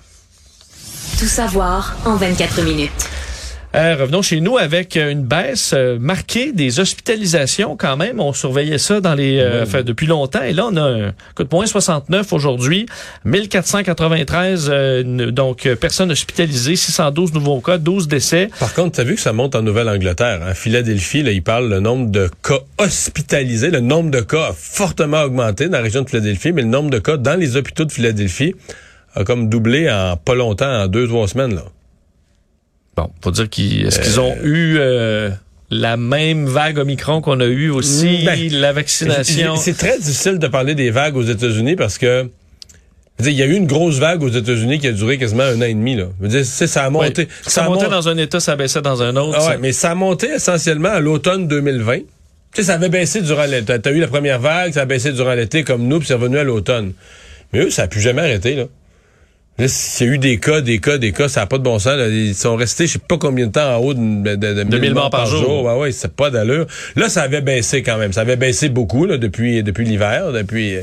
Tout 1.18 1.26
savoir 1.26 1.96
en 2.04 2.16
24 2.16 2.62
minutes. 2.62 3.08
Euh, 3.76 3.94
revenons 4.00 4.20
chez 4.20 4.40
nous 4.40 4.58
avec 4.58 4.96
euh, 4.96 5.12
une 5.12 5.22
baisse 5.22 5.74
euh, 5.76 5.96
marquée 6.00 6.50
des 6.52 6.80
hospitalisations 6.80 7.76
quand 7.76 7.96
même. 7.96 8.18
On 8.18 8.32
surveillait 8.32 8.78
ça 8.78 9.00
dans 9.00 9.14
les 9.14 9.38
euh, 9.38 9.64
depuis 9.84 10.08
longtemps. 10.08 10.42
Et 10.42 10.52
là, 10.52 10.66
on 10.72 10.76
a 10.76 10.82
un 10.82 11.12
coup 11.36 11.44
de 11.44 11.48
moins 11.52 11.66
69 11.66 12.32
aujourd'hui, 12.32 12.86
1493 13.24 14.68
euh, 14.72 15.00
n- 15.02 15.30
donc 15.30 15.68
personnes 15.80 16.10
hospitalisées, 16.10 16.74
612 16.74 17.32
nouveaux 17.32 17.60
cas, 17.60 17.78
12 17.78 18.08
décès. 18.08 18.50
Par 18.58 18.74
contre, 18.74 18.96
tu 18.96 19.00
as 19.02 19.04
vu 19.04 19.14
que 19.14 19.20
ça 19.20 19.32
monte 19.32 19.54
en 19.54 19.62
Nouvelle-Angleterre. 19.62 20.40
En 20.50 20.54
Philadelphie, 20.54 21.22
là, 21.22 21.30
ils 21.30 21.42
parlent 21.42 21.68
le 21.68 21.78
nombre 21.78 22.10
de 22.10 22.28
cas 22.42 22.58
hospitalisés. 22.78 23.70
Le 23.70 23.78
nombre 23.80 24.10
de 24.10 24.20
cas 24.20 24.48
a 24.48 24.52
fortement 24.52 25.22
augmenté 25.22 25.66
dans 25.68 25.78
la 25.78 25.84
région 25.84 26.02
de 26.02 26.08
Philadelphie, 26.10 26.50
mais 26.50 26.62
le 26.62 26.68
nombre 26.68 26.90
de 26.90 26.98
cas 26.98 27.16
dans 27.16 27.38
les 27.38 27.56
hôpitaux 27.56 27.84
de 27.84 27.92
Philadelphie 27.92 28.56
a 29.14 29.22
comme 29.22 29.48
doublé 29.48 29.88
en 29.88 30.16
pas 30.16 30.34
longtemps, 30.34 30.70
en 30.82 30.88
deux, 30.88 31.06
trois 31.06 31.28
semaines. 31.28 31.54
Là. 31.54 31.62
Bon, 33.02 33.10
faut 33.22 33.30
dire 33.30 33.48
qu'ils 33.48 33.86
est-ce 33.86 34.00
qu'ils 34.00 34.20
ont 34.20 34.34
eu 34.42 34.76
euh, 34.78 35.30
la 35.70 35.96
même 35.96 36.46
vague 36.46 36.78
Omicron 36.78 37.20
qu'on 37.20 37.40
a 37.40 37.46
eu 37.46 37.70
aussi, 37.70 38.22
Ben, 38.24 38.38
la 38.52 38.72
vaccination? 38.72 39.56
C'est 39.56 39.76
très 39.76 39.98
difficile 39.98 40.38
de 40.38 40.46
parler 40.48 40.74
des 40.74 40.90
vagues 40.90 41.16
aux 41.16 41.22
États-Unis 41.22 41.76
parce 41.76 41.98
que 41.98 42.28
il 43.22 43.32
y 43.32 43.42
a 43.42 43.46
eu 43.46 43.52
une 43.54 43.66
grosse 43.66 43.98
vague 43.98 44.22
aux 44.22 44.28
États-Unis 44.30 44.78
qui 44.78 44.88
a 44.88 44.92
duré 44.92 45.18
quasiment 45.18 45.42
un 45.42 45.58
an 45.58 45.64
et 45.66 45.74
demi. 45.74 45.94
Là. 45.94 46.04
Je 46.18 46.22
veux 46.24 46.28
dire, 46.30 46.44
c'est- 46.46 46.66
ça 46.66 46.84
a 46.84 46.90
monté. 46.90 47.22
Ouais. 47.22 47.28
Ça, 47.46 47.64
montait 47.64 47.84
mon- 47.84 47.90
dans 47.90 48.08
un 48.08 48.16
état, 48.16 48.40
ça 48.40 48.56
baissait 48.56 48.80
dans 48.80 49.02
un 49.02 49.14
autre. 49.16 49.36
Ah 49.40 49.48
ouais, 49.50 49.58
mais 49.58 49.72
ça 49.72 49.90
a 49.90 49.94
monté 49.94 50.28
essentiellement 50.36 50.88
à 50.88 51.00
l'automne 51.00 51.46
2020. 51.46 51.98
Tu 51.98 52.04
sais, 52.54 52.62
ça 52.64 52.74
avait 52.74 52.88
baissé 52.88 53.20
durant 53.20 53.44
l'été. 53.44 53.78
T'as 53.78 53.92
eu 53.92 54.00
la 54.00 54.08
première 54.08 54.40
vague, 54.40 54.72
ça 54.72 54.80
a 54.80 54.84
baissé 54.86 55.12
durant 55.12 55.34
l'été 55.34 55.64
comme 55.64 55.86
nous, 55.86 55.98
puis 55.98 56.08
c'est 56.08 56.14
revenu 56.14 56.38
à 56.38 56.44
l'automne. 56.44 56.92
Mais 57.52 57.60
eux, 57.60 57.70
ça 57.70 57.82
a 57.82 57.86
plus 57.88 58.00
jamais 58.00 58.22
arrêté, 58.22 58.54
là. 58.56 58.64
A 59.64 60.04
eu 60.04 60.18
des 60.18 60.38
cas, 60.38 60.60
des 60.60 60.78
cas, 60.78 60.98
des 60.98 61.12
cas, 61.12 61.28
ça 61.28 61.40
n'a 61.40 61.46
pas 61.46 61.58
de 61.58 61.62
bon 61.62 61.78
sens. 61.78 61.96
là. 61.96 62.08
Ils 62.08 62.34
sont 62.34 62.56
restés, 62.56 62.86
je 62.86 62.92
sais 62.94 62.98
pas 62.98 63.18
combien 63.18 63.46
de 63.46 63.52
temps 63.52 63.76
en 63.76 63.78
haut 63.78 63.94
de, 63.94 64.00
de, 64.00 64.34
de, 64.36 64.62
de 64.64 64.78
1000 64.78 64.94
morts 64.94 65.10
par 65.10 65.26
jour. 65.26 65.64
Ouais, 65.64 65.74
ouais, 65.74 65.92
c'est 65.92 66.14
pas 66.14 66.30
d'allure. 66.30 66.66
Là, 66.96 67.08
ça 67.08 67.22
avait 67.22 67.40
baissé 67.42 67.82
quand 67.82 67.98
même. 67.98 68.12
Ça 68.12 68.22
avait 68.22 68.36
baissé 68.36 68.68
beaucoup 68.68 69.04
là, 69.06 69.18
depuis, 69.18 69.62
depuis 69.62 69.84
l'hiver, 69.84 70.32
depuis, 70.32 70.76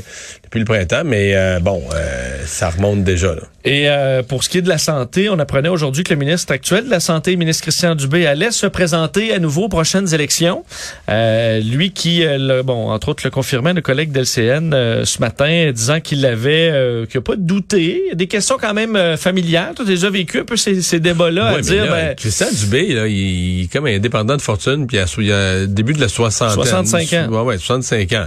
depuis 0.44 0.58
le 0.60 0.64
printemps. 0.64 1.02
Mais 1.04 1.32
euh, 1.34 1.58
bon, 1.60 1.82
euh, 1.94 2.36
ça 2.46 2.70
remonte 2.70 3.04
déjà. 3.04 3.34
Là. 3.34 3.42
Et 3.64 3.88
euh, 3.90 4.22
pour 4.22 4.44
ce 4.44 4.48
qui 4.48 4.58
est 4.58 4.62
de 4.62 4.68
la 4.68 4.78
santé, 4.78 5.28
on 5.28 5.38
apprenait 5.38 5.68
aujourd'hui 5.68 6.04
que 6.04 6.12
le 6.14 6.18
ministre 6.18 6.52
actuel 6.52 6.86
de 6.86 6.90
la 6.90 7.00
Santé, 7.00 7.32
le 7.32 7.36
ministre 7.36 7.62
Christian 7.62 7.94
Dubé, 7.94 8.26
allait 8.26 8.50
se 8.50 8.66
présenter 8.66 9.34
à 9.34 9.38
nouveau 9.38 9.64
aux 9.64 9.68
prochaines 9.68 10.14
élections. 10.14 10.64
Lui 11.08 11.90
qui, 11.92 12.22
le- 12.24 12.62
bon, 12.62 12.90
entre 12.90 13.08
autres, 13.10 13.22
le 13.24 13.30
confirmait, 13.30 13.72
le 13.74 13.82
collègue 13.82 14.12
d'LCN 14.12 14.70
ce 15.04 15.20
matin, 15.20 15.70
disant 15.74 16.00
qu'il 16.00 16.24
avait, 16.24 16.72
qu'il 17.10 17.18
n'a 17.20 17.24
pas 17.24 17.36
douté. 17.36 18.02
Des 18.14 18.26
questions 18.26 18.56
quand 18.60 18.67
même 18.72 18.96
euh, 18.96 19.16
familiales. 19.16 19.74
Tu 19.76 19.82
as 19.82 19.84
déjà 19.84 20.10
vécu 20.10 20.40
un 20.40 20.44
peu 20.44 20.56
ces, 20.56 20.82
ces 20.82 21.00
débats-là 21.00 21.46
à 21.46 21.50
Ouais, 21.52 21.56
mais 21.56 21.62
dire, 21.62 21.84
là, 21.86 21.90
ben, 21.90 22.14
Christian 22.16 22.48
Dubé, 22.52 22.94
là, 22.94 23.06
il, 23.06 23.64
est 23.64 23.72
comme 23.72 23.86
indépendant 23.86 24.36
de 24.36 24.42
fortune, 24.42 24.86
puis 24.86 24.98
il 24.98 25.24
il 25.24 25.32
a 25.32 25.66
début 25.66 25.92
de 25.92 26.00
la 26.00 26.08
soixantaine. 26.08 26.54
65 26.54 27.12
ans. 27.14 27.28
Ouais, 27.30 27.42
ouais, 27.42 27.58
65 27.58 28.12
ans. 28.12 28.26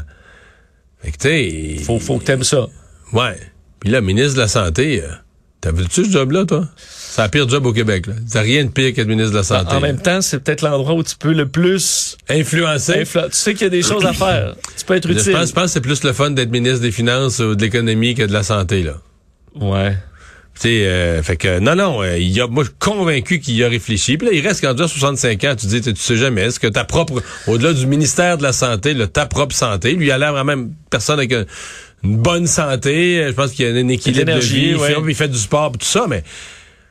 Fait 1.04 1.12
que, 1.12 1.18
tu 1.18 1.78
sais... 1.78 1.84
faut, 1.84 2.00
faut 2.00 2.18
que 2.18 2.26
t'aimes 2.26 2.44
ça. 2.44 2.68
Ouais. 3.14 3.38
Puis 3.80 3.90
là, 3.90 4.02
ministre 4.02 4.36
de 4.36 4.42
la 4.42 4.48
Santé, 4.48 5.02
euh, 5.04 5.08
t'as 5.60 5.72
vu-tu 5.72 6.06
ce 6.06 6.12
job-là, 6.12 6.46
toi? 6.46 6.68
C'est 6.78 7.22
la 7.22 7.30
pire 7.30 7.50
job 7.50 7.66
au 7.66 7.74
Québec, 7.74 8.08
là. 8.08 8.14
T'as 8.32 8.42
rien 8.42 8.64
de 8.64 8.70
pire 8.70 8.94
qu'être 8.94 9.08
ministre 9.08 9.32
de 9.32 9.38
la 9.38 9.44
Santé. 9.44 9.76
En 9.76 9.80
même 9.82 10.00
temps, 10.00 10.22
c'est 10.22 10.40
peut-être 10.40 10.62
l'endroit 10.62 10.94
où 10.94 11.04
tu 11.04 11.16
peux 11.18 11.34
le 11.34 11.48
plus 11.48 12.18
Influencer. 12.30 13.04
influ- 13.04 13.30
Tu 13.30 13.36
sais 13.38 13.54
qu'il 13.54 13.64
y 13.64 13.66
a 13.66 13.70
des 13.70 13.82
choses 13.82 14.06
à 14.06 14.14
faire. 14.14 14.56
Tu 14.78 14.86
peux 14.86 14.96
être 14.96 15.08
Je 15.12 15.14
utile. 15.20 15.34
pense, 15.34 15.50
je 15.50 15.54
pense 15.54 15.64
que 15.66 15.70
c'est 15.72 15.82
plus 15.82 16.04
le 16.04 16.14
fun 16.14 16.30
d'être 16.32 16.52
ministre 16.52 16.80
des 16.80 16.92
Finances 16.92 17.40
ou 17.40 17.56
de 17.56 17.62
l'économie 17.62 18.16
que 18.16 18.24
de 18.24 18.32
la 18.32 18.44
santé, 18.44 18.84
là. 18.84 18.94
Ouais. 19.56 19.98
Tu 20.62 20.68
sais, 20.68 20.86
euh, 20.86 21.24
fait 21.24 21.38
que, 21.38 21.58
non, 21.58 21.76
non, 21.76 22.04
euh, 22.04 22.20
il 22.20 22.30
y 22.30 22.40
a, 22.40 22.46
moi, 22.46 22.64
je 22.64 22.70
suis 22.70 22.78
convaincu 22.78 23.40
qu'il 23.40 23.56
y 23.56 23.64
a 23.64 23.68
réfléchi. 23.68 24.18
Puis 24.18 24.28
là, 24.28 24.34
il 24.34 24.46
reste 24.48 24.62
quand 24.62 24.76
tu 24.76 24.84
as 24.84 24.88
65 24.88 25.44
ans, 25.46 25.56
tu 25.60 25.66
dis, 25.66 25.82
tu 25.82 25.96
sais 25.96 26.18
jamais, 26.18 26.42
est-ce 26.44 26.60
que 26.60 26.68
ta 26.68 26.84
propre, 26.84 27.24
au-delà 27.48 27.74
du 27.74 27.88
ministère 27.88 28.38
de 28.38 28.44
la 28.44 28.54
Santé, 28.54 28.94
là, 28.94 29.08
ta 29.08 29.26
propre 29.26 29.56
santé, 29.56 29.94
lui, 29.94 30.06
il 30.06 30.12
a 30.12 30.20
l'air 30.20 30.34
vraiment 30.34 30.54
une 30.54 30.72
personne 30.92 31.18
avec 31.18 31.34
un- 31.34 31.46
une 32.04 32.18
bonne 32.18 32.46
santé, 32.46 33.20
euh, 33.24 33.28
je 33.30 33.34
pense 33.34 33.52
qu'il 33.54 33.66
y 33.66 33.70
a 33.70 33.74
un 33.74 33.88
équilibre 33.88 34.36
de 34.36 34.40
vie, 34.40 34.68
il, 34.70 34.76
ouais. 34.76 34.94
fait, 34.94 35.02
il 35.08 35.16
fait 35.16 35.28
du 35.30 35.38
sport, 35.40 35.72
tout 35.72 35.80
ça, 35.86 36.06
mais 36.08 36.24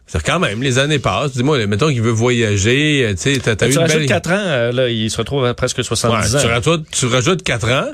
c'est 0.08 0.20
quand 0.24 0.40
même, 0.40 0.60
les 0.62 0.78
années 0.80 0.98
passent. 0.98 1.32
Dis-moi, 1.34 1.64
mettons 1.68 1.90
qu'il 1.90 2.02
veut 2.02 2.10
voyager, 2.10 3.04
euh, 3.04 3.10
tu 3.14 3.34
sais, 3.34 3.38
t'as, 3.38 3.68
eu 3.68 3.70
Tu 3.70 3.78
rajoutes 3.78 3.98
belle... 3.98 4.06
4 4.06 4.30
ans, 4.30 4.34
euh, 4.36 4.72
là, 4.72 4.88
il 4.88 5.08
se 5.10 5.16
retrouve 5.16 5.44
à 5.44 5.54
presque 5.54 5.78
Ouais, 5.78 5.84
70 5.84 6.30
tu, 6.30 6.36
ans. 6.46 6.48
rajoutes, 6.48 6.86
tu 6.90 7.06
rajoutes 7.06 7.42
4 7.44 7.68
ans, 7.70 7.86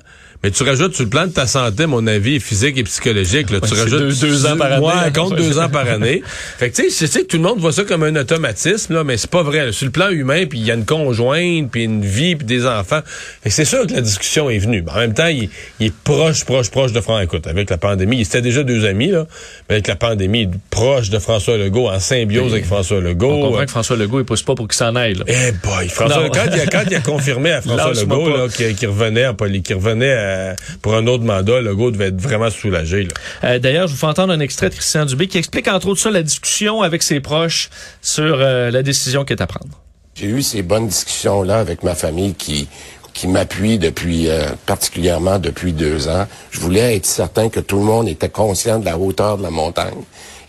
mais 0.47 0.53
tu 0.53 0.63
rajoutes 0.63 0.95
sur 0.95 1.03
le 1.03 1.11
plan 1.11 1.27
de 1.27 1.33
ta 1.33 1.49
santé, 1.49 1.83
à 1.83 1.87
mon 1.89 2.07
avis, 2.07 2.39
physique 2.39 2.79
et 2.79 2.85
psychologique. 2.85 3.51
Là, 3.51 3.59
tu 3.61 3.67
c'est 3.75 3.81
rajoutes 3.83 3.99
deux- 3.99 4.15
deux 4.15 4.47
ans 4.47 4.57
par 4.57 4.71
année. 4.75 4.87
Ouais, 4.87 5.13
compte 5.13 5.35
deux 5.35 5.59
ans 5.59 5.69
par 5.69 5.89
année. 5.89 6.23
Fait 6.59 6.71
que 6.71 6.77
tu 6.77 6.89
sais, 6.89 7.07
sais 7.09 7.23
que 7.23 7.27
tout 7.27 7.37
le 7.37 7.43
monde 7.43 7.59
voit 7.59 7.73
ça 7.73 7.83
comme 7.83 8.05
un 8.05 8.15
automatisme, 8.15 8.95
là, 8.95 9.03
mais 9.03 9.17
c'est 9.17 9.29
pas 9.29 9.43
vrai. 9.43 9.67
là. 9.67 9.73
Sur 9.73 9.87
le 9.87 9.91
plan 9.91 10.09
humain, 10.11 10.45
puis 10.49 10.61
il 10.61 10.65
y 10.65 10.71
a 10.71 10.75
une 10.75 10.85
conjointe, 10.85 11.69
puis 11.73 11.83
une 11.83 12.05
vie, 12.05 12.37
puis 12.37 12.47
des 12.47 12.65
enfants. 12.65 13.01
Fait 13.43 13.49
que 13.49 13.55
c'est 13.57 13.65
sûr 13.65 13.89
que 13.89 13.93
la 13.93 14.03
discussion 14.03 14.49
est 14.49 14.59
venue. 14.59 14.83
Mais 14.87 14.93
en 14.93 14.99
même 14.99 15.15
temps, 15.15 15.27
il, 15.27 15.49
il 15.81 15.87
est 15.89 15.95
proche, 16.05 16.45
proche, 16.45 16.71
proche 16.71 16.93
de 16.93 17.01
François. 17.01 17.25
Écoute, 17.25 17.49
avec 17.49 17.69
la 17.69 17.77
pandémie, 17.79 18.19
ils 18.19 18.23
étaient 18.23 18.41
déjà 18.41 18.63
deux 18.63 18.85
amis, 18.85 19.09
là, 19.09 19.27
mais 19.69 19.75
avec 19.77 19.89
la 19.89 19.97
pandémie, 19.97 20.43
il 20.43 20.49
est 20.49 20.61
proche 20.71 21.11
de 21.11 21.19
François 21.19 21.57
Legault, 21.57 21.89
en 21.89 21.99
symbiose 21.99 22.53
avec 22.53 22.67
François 22.67 23.01
Legault. 23.01 23.33
On 23.33 23.43
comprend 23.49 23.65
que 23.65 23.71
François 23.73 23.97
Legault, 23.97 24.21
il 24.21 24.25
pousse 24.25 24.43
pas 24.43 24.55
pour 24.55 24.69
qu'il 24.69 24.77
s'en 24.77 24.95
aille. 24.95 25.15
là. 25.15 25.25
Eh 25.27 25.51
boy, 25.67 25.89
François, 25.89 26.31
quand, 26.31 26.45
il 26.55 26.61
a, 26.61 26.67
quand 26.67 26.85
il 26.89 26.95
a 26.95 27.01
confirmé 27.01 27.51
à 27.51 27.63
François 27.63 27.93
Legault 28.01 28.47
qu'il 28.57 28.77
qu'il 28.77 28.89
revenait, 28.89 29.27
en 29.27 29.35
poli- 29.35 29.63
qu'il 29.63 29.75
revenait 29.75 30.13
euh, 30.37 30.55
pour 30.83 30.95
un 30.95 31.07
autre 31.07 31.25
mandat, 31.25 31.61
Legault 31.61 31.91
devait 31.91 32.09
être 32.09 32.21
vraiment 32.21 32.51
soulagé. 32.51 33.05
Là. 33.05 33.11
Euh, 33.45 33.59
D'ailleurs, 33.59 33.89
je 33.89 33.93
vous 33.93 33.99
fais 33.99 34.07
entendre 34.07 34.33
un 34.33 34.41
extrait 34.41 34.69
de 34.69 34.75
Christian 34.75 35.05
Dubé 35.07 35.27
qui 35.29 35.39
explique 35.39 35.69
entre 35.69 35.89
autres 35.89 36.01
ça 36.01 36.11
la 36.11 36.23
discussion 36.23 36.83
avec 36.83 37.03
ses 37.03 37.21
proches 37.21 37.71
sur 38.03 38.37
euh, 38.41 38.71
la 38.71 38.83
décision 38.83 39.25
qui 39.25 39.33
est 39.33 39.43
à 39.43 39.47
prendre. 39.47 39.81
J'ai 40.15 40.27
eu 40.27 40.43
ces 40.43 40.63
bonnes 40.63 40.89
discussions-là 40.89 41.59
avec 41.59 41.83
ma 41.83 41.95
famille 41.95 42.35
qui 42.35 42.69
qui 43.13 43.29
m'appuie 43.29 43.79
depuis 43.79 44.29
euh, 44.29 44.45
particulièrement 44.67 45.39
depuis 45.39 45.73
deux 45.73 46.07
ans. 46.09 46.27
Je 46.51 46.61
voulais 46.61 46.97
être 46.97 47.07
certain 47.07 47.49
que 47.49 47.61
tout 47.61 47.79
le 47.79 47.85
monde 47.85 48.09
était 48.09 48.29
conscient 48.29 48.79
de 48.79 48.85
la 48.85 48.99
hauteur 48.99 49.39
de 49.39 49.43
la 49.43 49.51
montagne. 49.51 50.03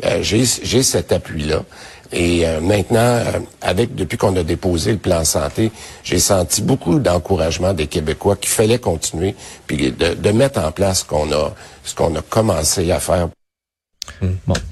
Euh, 0.04 0.20
J'ai 0.22 0.44
j'ai 0.64 0.84
cet 0.84 1.14
appui-là. 1.14 1.64
Et 2.12 2.48
euh, 2.48 2.62
maintenant, 2.62 3.00
euh, 3.00 3.40
avec 3.62 3.96
depuis 3.96 4.18
qu'on 4.18 4.36
a 4.36 4.44
déposé 4.44 4.92
le 4.92 4.98
plan 4.98 5.24
santé, 5.24 5.72
j'ai 6.04 6.20
senti 6.20 6.62
beaucoup 6.62 7.00
d'encouragement 7.00 7.74
des 7.74 7.88
Québécois 7.88 8.36
qu'il 8.36 8.50
fallait 8.50 8.80
continuer 8.80 9.36
puis 9.66 9.92
de, 9.92 10.14
de 10.14 10.32
mettre 10.32 10.60
en 10.60 10.72
place 10.72 11.00
ce 11.00 11.06
qu'on 11.06 11.32
a 11.32 11.54
ce 11.84 11.96
qu'on 11.96 12.16
a 12.16 12.22
commencé 12.22 12.92
à 12.92 13.00
faire 13.00 13.30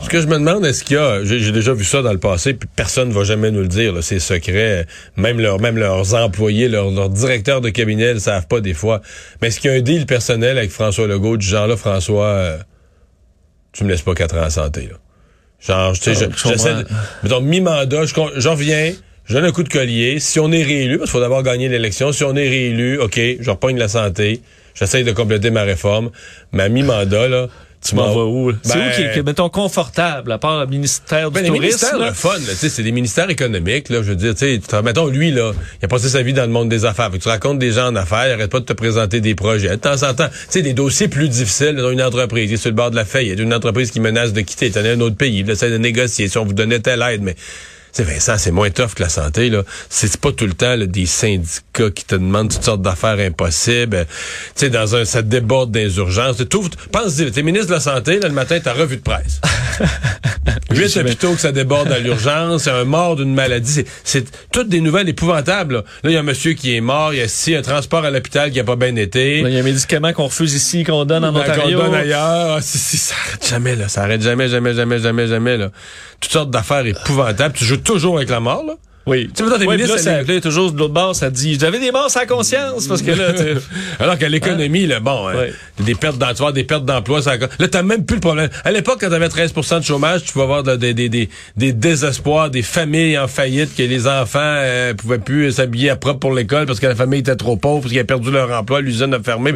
Ce 0.01 0.09
que 0.09 0.21
je 0.21 0.27
me 0.27 0.35
demande, 0.35 0.65
est-ce 0.65 0.83
qu'il 0.83 0.95
y 0.95 0.99
a, 0.99 1.23
j'ai 1.23 1.39
j'ai 1.39 1.51
déjà 1.51 1.73
vu 1.73 1.83
ça 1.83 2.01
dans 2.01 2.11
le 2.11 2.19
passé, 2.19 2.53
puis 2.53 2.69
personne 2.75 3.09
ne 3.09 3.13
va 3.13 3.23
jamais 3.23 3.51
nous 3.51 3.61
le 3.61 3.67
dire, 3.67 3.93
là, 3.93 4.01
c'est 4.01 4.19
secret, 4.19 4.87
même, 5.17 5.39
leur, 5.39 5.59
même 5.59 5.77
leurs 5.77 6.13
employés, 6.15 6.67
leurs 6.67 6.91
leurs 6.91 7.09
directeurs 7.09 7.61
de 7.61 7.69
cabinet 7.69 8.09
ne 8.09 8.13
le 8.13 8.19
savent 8.19 8.47
pas 8.47 8.61
des 8.61 8.73
fois. 8.73 9.01
Mais 9.41 9.49
est-ce 9.49 9.59
qu'il 9.59 9.71
y 9.71 9.73
a 9.73 9.77
un 9.77 9.81
deal 9.81 10.05
personnel 10.05 10.57
avec 10.57 10.71
François 10.71 11.07
Legault, 11.07 11.37
du 11.37 11.45
genre 11.45 11.67
là, 11.67 11.77
François, 11.77 12.25
euh, 12.25 12.57
tu 13.71 13.83
me 13.83 13.89
laisses 13.89 14.01
pas 14.01 14.15
quatre 14.15 14.37
ans 14.37 14.45
en 14.45 14.49
santé, 14.49 14.87
là? 14.87 14.97
Genre, 15.59 15.93
tu 15.93 16.13
sais, 16.13 16.25
Ah, 16.25 16.29
je- 16.31 16.37
je 16.43 16.49
j'essaie 16.53 16.73
de, 16.73 16.85
mettons, 17.23 17.41
mi-mandat, 17.41 18.05
je 18.05 18.13
j'en 18.37 18.51
reviens, 18.51 18.93
je 19.25 19.33
donne 19.33 19.45
un 19.45 19.51
coup 19.51 19.63
de 19.63 19.69
collier, 19.69 20.19
si 20.19 20.39
on 20.39 20.51
est 20.51 20.63
réélu, 20.63 20.97
parce 20.99 21.09
qu'il 21.09 21.17
faut 21.19 21.23
d'abord 21.23 21.43
gagner 21.43 21.69
l'élection, 21.69 22.11
si 22.11 22.23
on 22.23 22.35
est 22.35 22.47
réélu, 22.47 22.99
ok, 22.99 23.19
je 23.39 23.49
repogne 23.49 23.77
la 23.79 23.87
santé, 23.87 24.41
j'essaie 24.75 25.03
de 25.03 25.11
compléter 25.11 25.49
ma 25.49 25.63
réforme, 25.63 26.11
mais 26.51 26.63
à 26.63 26.69
mi-mandat, 26.69 27.27
là, 27.29 27.47
Tu 27.87 27.95
m'en 27.95 28.13
vas 28.13 28.23
où? 28.25 28.51
c'est 28.63 28.73
Ben- 28.73 28.87
où 28.87 28.95
qui 28.95 29.01
est, 29.01 29.13
qui 29.13 29.19
est, 29.19 29.23
mettons, 29.23 29.49
confortable, 29.49 30.31
à 30.31 30.37
part 30.37 30.61
le 30.61 30.67
ministère 30.67 31.29
du 31.29 31.33
Ben, 31.35 31.41
les 31.41 31.47
Tourisme? 31.47 31.63
ministères, 31.65 31.97
là? 31.99 32.07
le 32.07 32.13
fun, 32.13 32.33
là, 32.33 32.39
tu 32.49 32.55
sais, 32.55 32.69
c'est 32.69 32.83
des 32.83 32.91
ministères 32.91 33.29
économiques, 33.29 33.89
là, 33.89 33.97
je 34.01 34.09
veux 34.09 34.15
dire, 34.15 34.33
tu 34.33 34.59
sais, 34.59 34.81
mettons, 34.81 35.07
lui, 35.07 35.31
là, 35.31 35.51
il 35.81 35.85
a 35.85 35.87
passé 35.87 36.09
sa 36.09 36.21
vie 36.23 36.33
dans 36.33 36.41
le 36.43 36.51
monde 36.51 36.69
des 36.69 36.85
affaires. 36.85 37.11
Fait 37.11 37.17
que 37.19 37.23
tu 37.23 37.29
racontes 37.29 37.59
des 37.59 37.71
gens 37.73 37.87
en 37.87 37.95
affaires, 37.95 38.27
il 38.27 38.31
arrête 38.31 38.49
pas 38.51 38.59
de 38.59 38.65
te 38.65 38.73
présenter 38.73 39.21
des 39.21 39.35
projets. 39.35 39.69
De 39.69 39.75
temps 39.75 40.01
en 40.03 40.13
temps, 40.13 40.27
tu 40.29 40.35
sais, 40.49 40.61
des 40.61 40.73
dossiers 40.73 41.07
plus 41.07 41.29
difficiles 41.29 41.75
dans 41.75 41.91
une 41.91 42.01
entreprise, 42.01 42.49
il 42.49 42.55
est 42.55 42.57
sur 42.57 42.69
le 42.71 42.75
bord 42.75 42.91
de 42.91 42.95
la 42.95 43.05
faillite, 43.05 43.39
une 43.39 43.53
entreprise 43.53 43.91
qui 43.91 43.99
menace 43.99 44.33
de 44.33 44.41
quitter, 44.41 44.67
il 44.67 44.73
est 44.73 44.77
allé 44.77 44.89
à 44.89 44.93
un 44.93 45.01
autre 45.01 45.15
pays, 45.17 45.39
il 45.39 45.49
essaie 45.49 45.69
de 45.69 45.77
négocier, 45.77 46.27
si 46.27 46.37
on 46.37 46.45
vous 46.45 46.53
donnait 46.53 46.79
telle 46.79 47.01
aide, 47.03 47.21
mais... 47.21 47.35
Sais, 47.95 48.03
Vincent, 48.03 48.37
c'est 48.37 48.51
moins 48.51 48.69
tough 48.71 48.93
que 48.93 49.03
la 49.03 49.07
santé, 49.09 49.49
là. 49.49 49.63
C'est 49.89 50.07
c'est 50.07 50.19
pas 50.19 50.33
tout 50.33 50.45
le 50.45 50.53
temps 50.53 50.75
là, 50.75 50.85
des 50.85 51.05
syndicats 51.05 51.89
qui 51.95 52.03
te 52.03 52.15
demandent 52.15 52.51
toutes 52.51 52.63
sortes 52.63 52.81
d'affaires 52.81 53.17
impossibles. 53.19 53.95
Euh, 53.95 54.03
Tu 54.55 54.65
sais, 54.65 54.69
dans 54.69 54.95
un, 54.97 55.05
ça 55.05 55.21
déborde 55.21 55.71
des 55.71 55.95
urgences. 55.97 56.35
Tu 56.37 56.45
trouves- 56.45 56.69
pense-y, 56.91 57.31
t'es 57.31 57.41
ministre 57.41 57.67
de 57.67 57.73
la 57.73 57.79
Santé, 57.79 58.19
là, 58.19 58.27
le 58.27 58.33
matin, 58.33 58.59
ta 58.59 58.73
revue 58.73 58.97
de 58.97 59.01
presse. 59.01 59.39
Huit 60.71 60.97
hôpitaux 60.97 61.33
que 61.33 61.39
ça 61.39 61.51
déborde 61.51 61.91
à 61.91 61.99
l'urgence, 61.99 62.63
c'est 62.63 62.69
un 62.71 62.83
mort 62.83 63.15
d'une 63.15 63.33
maladie. 63.33 63.71
C'est- 63.71 63.85
C'est 64.03 64.25
toutes 64.51 64.67
des 64.69 64.81
nouvelles 64.81 65.07
épouvantables. 65.09 65.75
Là, 65.75 65.83
Là, 66.03 66.09
il 66.09 66.13
y 66.13 66.17
a 66.17 66.19
un 66.19 66.23
monsieur 66.23 66.53
qui 66.53 66.75
est 66.75 66.81
mort, 66.81 67.13
il 67.13 67.19
y 67.19 67.21
a 67.21 67.27
si 67.27 67.55
un 67.55 67.61
transport 67.61 68.03
à 68.05 68.11
l'hôpital 68.11 68.51
qui 68.51 68.59
a 68.59 68.63
pas 68.63 68.75
bien 68.75 68.95
été. 68.95 69.39
Il 69.39 69.49
y 69.49 69.57
a 69.57 69.59
un 69.59 69.63
médicament 69.63 70.11
qu'on 70.13 70.25
refuse 70.25 70.53
ici, 70.53 70.83
qu'on 70.83 71.05
donne 71.05 71.23
en 71.25 71.31
Ben, 71.31 71.41
Ontario. 71.41 71.77
qu'on 71.79 71.85
donne 71.85 71.95
ailleurs. 71.95 72.57
Ah, 72.57 72.61
si, 72.61 72.77
si, 72.77 72.97
ça 72.97 73.15
arrête 73.27 73.47
jamais, 73.47 73.75
là. 73.75 73.87
Ça 73.87 74.03
arrête 74.03 74.21
jamais, 74.21 74.47
jamais, 74.49 74.73
jamais, 74.73 74.99
jamais, 74.99 75.27
jamais, 75.27 75.57
là. 75.57 75.71
Toutes 76.19 76.31
sortes 76.31 76.51
d'affaires 76.51 76.85
épouvantables. 76.85 77.53
Tu 77.55 77.65
joues 77.65 77.77
toujours 77.85 78.17
avec 78.17 78.29
la 78.29 78.39
mort, 78.41 78.63
là. 78.67 78.73
Oui. 79.07 79.27
Tu 79.27 79.33
sais, 79.35 79.43
mettons, 79.43 79.59
t'es 79.59 79.67
Ouais, 79.67 79.75
puis 79.75 79.83
ministre, 79.85 79.97
là, 79.97 80.01
ça, 80.01 80.09
ça- 80.09 80.17
là, 80.17 80.23
il 80.29 80.33
y 80.33 80.37
a 80.37 80.41
toujours 80.41 80.71
de 80.71 80.79
l'autre 80.79 80.93
bord, 80.95 81.15
ça 81.15 81.29
dit, 81.29 81.59
j'avais 81.59 81.79
des 81.79 81.91
morts 81.91 82.09
sans 82.09 82.25
conscience, 82.25 82.87
parce 82.87 83.03
que 83.03 83.11
là, 83.11 83.33
Alors 83.99 84.17
qu'à 84.17 84.27
l'économie, 84.29 84.87
là, 84.87 84.99
bon, 84.99 85.27
hein, 85.27 85.35
Ouais. 85.35 85.53
des 85.79 85.93
pertes 85.93 86.17
d'emploi, 86.17 86.51
des 86.51 86.63
pertes 86.63 86.85
d'emploi, 86.85 87.21
ça, 87.21 87.37
là, 87.37 87.67
t'as 87.67 87.83
même 87.83 88.03
plus 88.03 88.15
le 88.15 88.21
problème. 88.21 88.49
À 88.63 88.71
l'époque, 88.71 88.97
quand 89.01 89.09
t'avais 89.11 89.27
13% 89.29 89.79
de 89.79 89.85
chômage, 89.85 90.23
tu 90.23 90.31
pouvais 90.33 90.45
avoir 90.45 90.63
de- 90.63 90.75
des, 90.75 90.95
des, 90.95 91.09
des, 91.09 91.29
des 91.55 91.71
désespoirs, 91.71 92.49
des 92.49 92.63
familles 92.63 93.19
en 93.19 93.27
faillite, 93.27 93.75
que 93.75 93.83
les 93.83 94.07
enfants 94.07 94.39
euh, 94.41 94.95
pouvaient 94.95 95.19
plus 95.19 95.51
s'habiller 95.51 95.91
à 95.91 95.95
propre 95.97 96.19
pour 96.19 96.33
l'école 96.33 96.65
parce 96.65 96.79
que 96.79 96.87
la 96.87 96.95
famille 96.95 97.19
était 97.19 97.35
trop 97.35 97.57
pauvre, 97.57 97.81
parce 97.81 97.89
qu'ils 97.91 97.99
avaient 97.99 98.07
perdu 98.07 98.31
leur 98.31 98.49
emploi, 98.51 98.81
l'usine 98.81 99.13
a 99.13 99.19
fermé. 99.21 99.53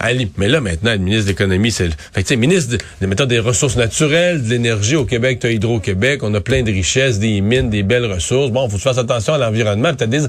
Allez, 0.00 0.28
mais 0.36 0.48
là, 0.48 0.60
maintenant, 0.60 0.92
le 0.92 0.98
ministre 0.98 1.24
de 1.24 1.30
l'économie, 1.30 1.70
c'est... 1.72 1.86
le- 1.86 1.92
Fait 2.12 2.22
que, 2.22 2.28
tu 2.28 2.36
ministre, 2.36 2.76
de, 3.00 3.06
mettons, 3.06 3.26
des 3.26 3.40
ressources 3.40 3.76
naturelles, 3.76 4.42
de 4.44 4.48
l'énergie 4.50 4.94
au 4.96 5.04
Québec, 5.04 5.38
t'as 5.40 5.50
Hydro-Québec, 5.50 6.22
on 6.22 6.32
a 6.34 6.40
plein 6.40 6.62
de 6.62 6.70
richesses, 6.70 7.18
des 7.18 7.40
mines, 7.40 7.68
des 7.70 7.82
belles 7.82 8.06
ressources. 8.06 8.50
Bon, 8.52 8.68
faut 8.68 8.76
que 8.76 8.82
tu 8.82 8.88
fasses 8.88 8.98
attention 8.98 9.34
à 9.34 9.38
l'environnement. 9.38 9.92
T'as 9.94 10.06
des, 10.06 10.20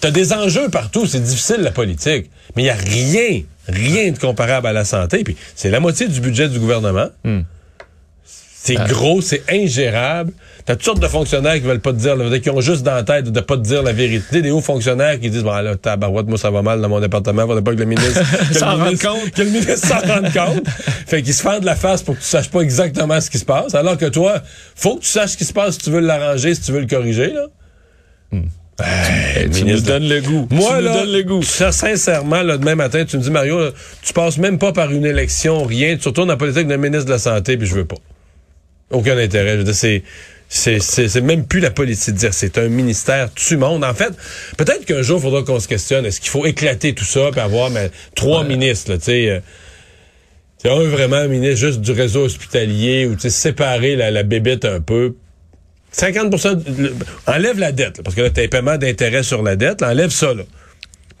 t'as 0.00 0.10
des 0.10 0.32
enjeux 0.32 0.68
partout. 0.70 1.06
C'est 1.06 1.22
difficile, 1.22 1.58
la 1.60 1.70
politique. 1.70 2.30
Mais 2.56 2.62
il 2.62 2.66
y 2.66 2.70
a 2.70 2.74
rien, 2.76 3.42
rien 3.68 4.10
de 4.10 4.18
comparable 4.18 4.66
à 4.68 4.72
la 4.72 4.84
santé. 4.84 5.22
Puis 5.22 5.36
c'est 5.54 5.70
la 5.70 5.80
moitié 5.80 6.08
du 6.08 6.20
budget 6.20 6.48
du 6.48 6.58
gouvernement. 6.58 7.08
C'est 8.66 8.76
gros, 8.88 9.20
c'est 9.20 9.42
ingérable. 9.50 10.32
T'as 10.64 10.74
toutes 10.76 10.84
sortes 10.86 11.00
de 11.00 11.06
fonctionnaires 11.06 11.52
qui 11.54 11.60
veulent 11.60 11.80
pas 11.80 11.92
te 11.92 11.98
dire, 11.98 12.16
là, 12.16 12.38
qui 12.38 12.48
ont 12.48 12.62
juste 12.62 12.82
dans 12.82 12.94
la 12.94 13.02
tête 13.02 13.30
de 13.30 13.40
pas 13.40 13.58
te 13.58 13.62
dire 13.62 13.82
la 13.82 13.92
vérité. 13.92 14.40
Des 14.40 14.50
hauts 14.50 14.62
fonctionnaires 14.62 15.20
qui 15.20 15.28
disent, 15.28 15.42
bon 15.42 15.52
là, 15.52 15.76
tabarouette, 15.76 16.26
moi 16.28 16.38
ça 16.38 16.50
va 16.50 16.62
mal 16.62 16.80
dans 16.80 16.88
mon 16.88 16.98
département, 17.00 17.46
faudrait 17.46 17.60
pas 17.62 17.72
que 17.74 17.78
le 17.80 17.84
ministre, 17.84 18.22
S'en 18.54 18.78
rende 18.78 18.98
compte. 18.98 19.30
que 19.32 19.42
le 19.42 19.50
ministre 19.50 19.86
s'en 19.86 19.98
rende 19.98 20.32
compte. 20.32 20.66
fait 21.06 21.20
qu'ils 21.20 21.34
se 21.34 21.42
fendent 21.42 21.64
la 21.64 21.76
face 21.76 22.02
pour 22.02 22.14
que 22.14 22.20
tu 22.20 22.26
saches 22.26 22.48
pas 22.50 22.60
exactement 22.62 23.20
ce 23.20 23.28
qui 23.28 23.38
se 23.38 23.44
passe. 23.44 23.74
Alors 23.74 23.98
que 23.98 24.06
toi, 24.06 24.40
faut 24.74 24.96
que 24.96 25.02
tu 25.02 25.08
saches 25.10 25.32
ce 25.32 25.36
qui 25.36 25.44
se 25.44 25.52
passe 25.52 25.74
si 25.74 25.80
tu 25.80 25.90
veux 25.90 26.00
l'arranger, 26.00 26.54
si 26.54 26.62
tu 26.62 26.72
veux 26.72 26.80
le 26.80 26.86
corriger, 26.86 27.32
là. 27.34 27.44
Ben, 28.76 29.50
tu 29.52 29.60
nous 29.60 29.66
ministre 29.66 29.86
de- 29.86 29.92
donnes 29.92 30.08
le 30.08 30.20
goût. 30.20 30.48
moi, 30.50 30.70
tu 30.70 30.76
nous 30.78 30.84
là, 30.88 31.00
donnes 31.00 31.12
le 31.12 31.22
goût. 31.22 31.42
ça, 31.42 31.70
sincèrement, 31.70 32.42
là, 32.42 32.56
demain 32.56 32.74
matin, 32.74 33.04
tu 33.04 33.16
me 33.18 33.22
dis, 33.22 33.30
Mario, 33.30 33.60
là, 33.60 33.70
tu 34.02 34.12
passes 34.12 34.38
même 34.38 34.58
pas 34.58 34.72
par 34.72 34.90
une 34.90 35.04
élection, 35.04 35.62
rien. 35.64 35.96
Tu 35.96 36.08
retournes 36.08 36.30
en 36.32 36.36
politique 36.36 36.66
d'un 36.66 36.76
ministre 36.78 37.04
de 37.04 37.10
la 37.12 37.18
Santé, 37.18 37.56
puis 37.56 37.68
je 37.68 37.74
veux 37.74 37.84
pas. 37.84 37.96
Aucun 38.90 39.16
intérêt. 39.18 39.52
Je 39.52 39.58
veux 39.58 39.64
dire, 39.64 39.74
c'est 39.74 40.02
c'est, 40.48 41.20
même 41.20 41.46
plus 41.46 41.58
la 41.60 41.70
politique 41.70 42.14
de 42.14 42.18
dire 42.18 42.34
c'est 42.34 42.58
un 42.58 42.68
ministère 42.68 43.32
tu 43.34 43.56
monde. 43.56 43.82
En 43.82 43.94
fait, 43.94 44.12
peut-être 44.56 44.84
qu'un 44.84 45.02
jour, 45.02 45.18
il 45.18 45.22
faudra 45.22 45.42
qu'on 45.42 45.58
se 45.58 45.66
questionne. 45.66 46.06
Est-ce 46.06 46.20
qu'il 46.20 46.30
faut 46.30 46.46
éclater 46.46 46.94
tout 46.94 47.04
ça 47.04 47.30
puis 47.32 47.40
avoir 47.40 47.70
mais, 47.70 47.90
trois 48.14 48.44
ministres, 48.44 48.92
là, 48.92 48.98
tu 48.98 49.04
sais. 49.04 49.30
euh, 49.30 49.40
un 50.66 50.88
vraiment 50.88 51.26
ministre 51.28 51.56
juste 51.66 51.80
du 51.80 51.92
réseau 51.92 52.24
hospitalier 52.24 53.06
ou 53.06 53.14
tu 53.14 53.22
sais, 53.22 53.30
séparer 53.30 53.96
la, 53.96 54.10
la 54.10 54.22
bébête 54.22 54.64
un 54.64 54.80
peu. 54.80 55.14
50 55.92 56.30
de- 56.30 56.82
le- 56.82 56.94
enlève 57.26 57.58
la 57.58 57.70
dette, 57.72 57.98
là, 57.98 58.02
parce 58.04 58.16
que 58.16 58.22
là, 58.22 58.30
tu 58.30 58.40
as 58.40 58.44
un 58.44 58.48
paiement 58.48 58.76
d'intérêt 58.78 59.22
sur 59.22 59.42
la 59.42 59.56
dette, 59.56 59.80
là, 59.80 59.90
enlève 59.90 60.10
ça. 60.10 60.34
Là. 60.34 60.42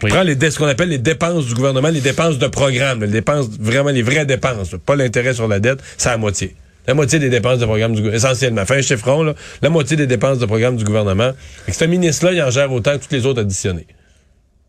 Oui. 0.02 0.10
Prends 0.10 0.22
les, 0.22 0.34
ce 0.50 0.58
qu'on 0.58 0.66
appelle 0.66 0.88
les 0.88 0.98
dépenses 0.98 1.46
du 1.46 1.54
gouvernement, 1.54 1.88
les 1.88 2.00
dépenses 2.00 2.38
de 2.38 2.46
programme, 2.46 3.00
là, 3.00 3.06
les 3.06 3.12
dépenses, 3.12 3.48
vraiment 3.60 3.90
les 3.90 4.02
vraies 4.02 4.26
dépenses, 4.26 4.72
là, 4.72 4.78
pas 4.84 4.96
l'intérêt 4.96 5.34
sur 5.34 5.46
la 5.48 5.60
dette, 5.60 5.78
c'est 5.96 6.08
à 6.08 6.16
moitié. 6.16 6.54
La 6.86 6.94
moitié 6.94 7.18
des 7.18 7.30
dépenses 7.30 7.58
de 7.58 7.64
programme 7.64 7.92
du 7.94 8.02
gouvernement, 8.02 8.16
essentiellement. 8.28 8.66
Fais 8.66 8.78
un 8.78 8.82
chiffron, 8.82 9.22
là, 9.22 9.34
la 9.62 9.70
moitié 9.70 9.96
des 9.96 10.06
dépenses 10.06 10.38
de 10.38 10.46
programme 10.46 10.76
du 10.76 10.84
gouvernement. 10.84 11.32
Fait 11.64 11.72
que 11.72 11.78
ce 11.78 11.84
ministre-là, 11.84 12.32
il 12.32 12.42
en 12.42 12.50
gère 12.50 12.70
autant 12.72 12.92
que 12.98 13.04
tous 13.04 13.14
les 13.14 13.24
autres 13.26 13.40
additionnés. 13.40 13.86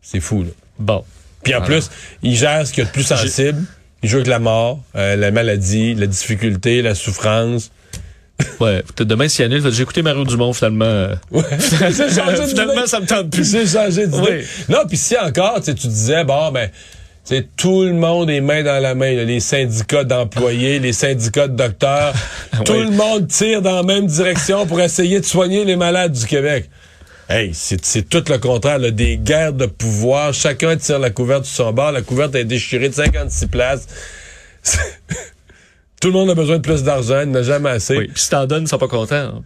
C'est 0.00 0.20
fou, 0.20 0.42
là. 0.42 0.50
Bon. 0.78 1.04
Puis 1.42 1.54
en 1.54 1.62
plus, 1.62 1.90
il 2.22 2.34
gère 2.36 2.66
ce 2.66 2.72
qu'il 2.72 2.82
y 2.82 2.86
a 2.86 2.88
de 2.88 2.92
plus 2.92 3.02
sensible. 3.04 3.62
Il 4.02 4.08
joue 4.08 4.16
avec 4.16 4.28
la 4.28 4.38
mort, 4.38 4.80
euh, 4.94 5.16
la 5.16 5.30
maladie, 5.30 5.94
la 5.94 6.06
difficulté, 6.06 6.82
la 6.82 6.94
souffrance. 6.94 7.70
Ouais. 8.60 8.82
Peut-être 8.82 9.08
demain, 9.08 9.28
s'il 9.28 9.46
annule, 9.46 9.62
j'ai 9.72 9.82
écouté 9.82 10.02
Mario 10.02 10.24
Dumont, 10.24 10.52
finalement. 10.52 10.84
euh, 10.84 11.14
Ouais. 11.30 11.42
Finalement, 11.58 12.86
ça 12.86 13.00
me 13.00 13.06
tente 13.06 13.30
plus. 13.30 13.44
C'est 13.50 13.66
changé 13.66 14.06
d'idée. 14.06 14.44
Non, 14.68 14.80
puis 14.86 14.98
si 14.98 15.16
encore, 15.16 15.56
tu 15.56 15.64
sais, 15.64 15.74
tu 15.74 15.86
disais, 15.86 16.22
bon, 16.24 16.52
ben, 16.52 16.68
sais, 17.34 17.48
tout 17.56 17.82
le 17.84 17.92
monde 17.92 18.30
est 18.30 18.40
main 18.40 18.62
dans 18.62 18.80
la 18.80 18.94
main, 18.94 19.14
là, 19.14 19.24
les 19.24 19.40
syndicats 19.40 20.04
d'employés, 20.04 20.78
les 20.78 20.92
syndicats 20.92 21.48
de 21.48 21.56
docteurs, 21.56 22.14
tout 22.64 22.72
le 22.72 22.90
monde 22.90 23.28
tire 23.28 23.62
dans 23.62 23.76
la 23.76 23.82
même 23.82 24.06
direction 24.06 24.66
pour 24.66 24.80
essayer 24.80 25.20
de 25.20 25.24
soigner 25.24 25.64
les 25.64 25.76
malades 25.76 26.12
du 26.12 26.26
Québec. 26.26 26.70
Hey, 27.28 27.50
c'est 27.54 28.08
tout 28.08 28.22
le 28.28 28.38
contraire, 28.38 28.78
là, 28.78 28.92
des 28.92 29.16
guerres 29.16 29.52
de 29.52 29.66
pouvoir, 29.66 30.32
chacun 30.32 30.76
tire 30.76 31.00
la 31.00 31.10
couverte 31.10 31.44
sur 31.44 31.66
son 31.66 31.72
bord, 31.72 31.90
la 31.90 32.02
couverte 32.02 32.36
est 32.36 32.44
déchirée 32.44 32.88
de 32.88 32.94
56 32.94 33.46
places. 33.48 33.88
tout 36.00 36.08
le 36.08 36.12
monde 36.12 36.30
a 36.30 36.34
besoin 36.34 36.58
de 36.58 36.62
plus 36.62 36.84
d'argent, 36.84 37.22
il 37.24 37.32
n'a 37.32 37.42
jamais 37.42 37.70
assez. 37.70 37.96
Oui. 37.96 38.08
Puis 38.14 38.22
si 38.22 38.30
t'en 38.30 38.46
donnes, 38.46 38.62
ils 38.62 38.68
sont 38.68 38.78
pas 38.78 38.86
contents. 38.86 39.42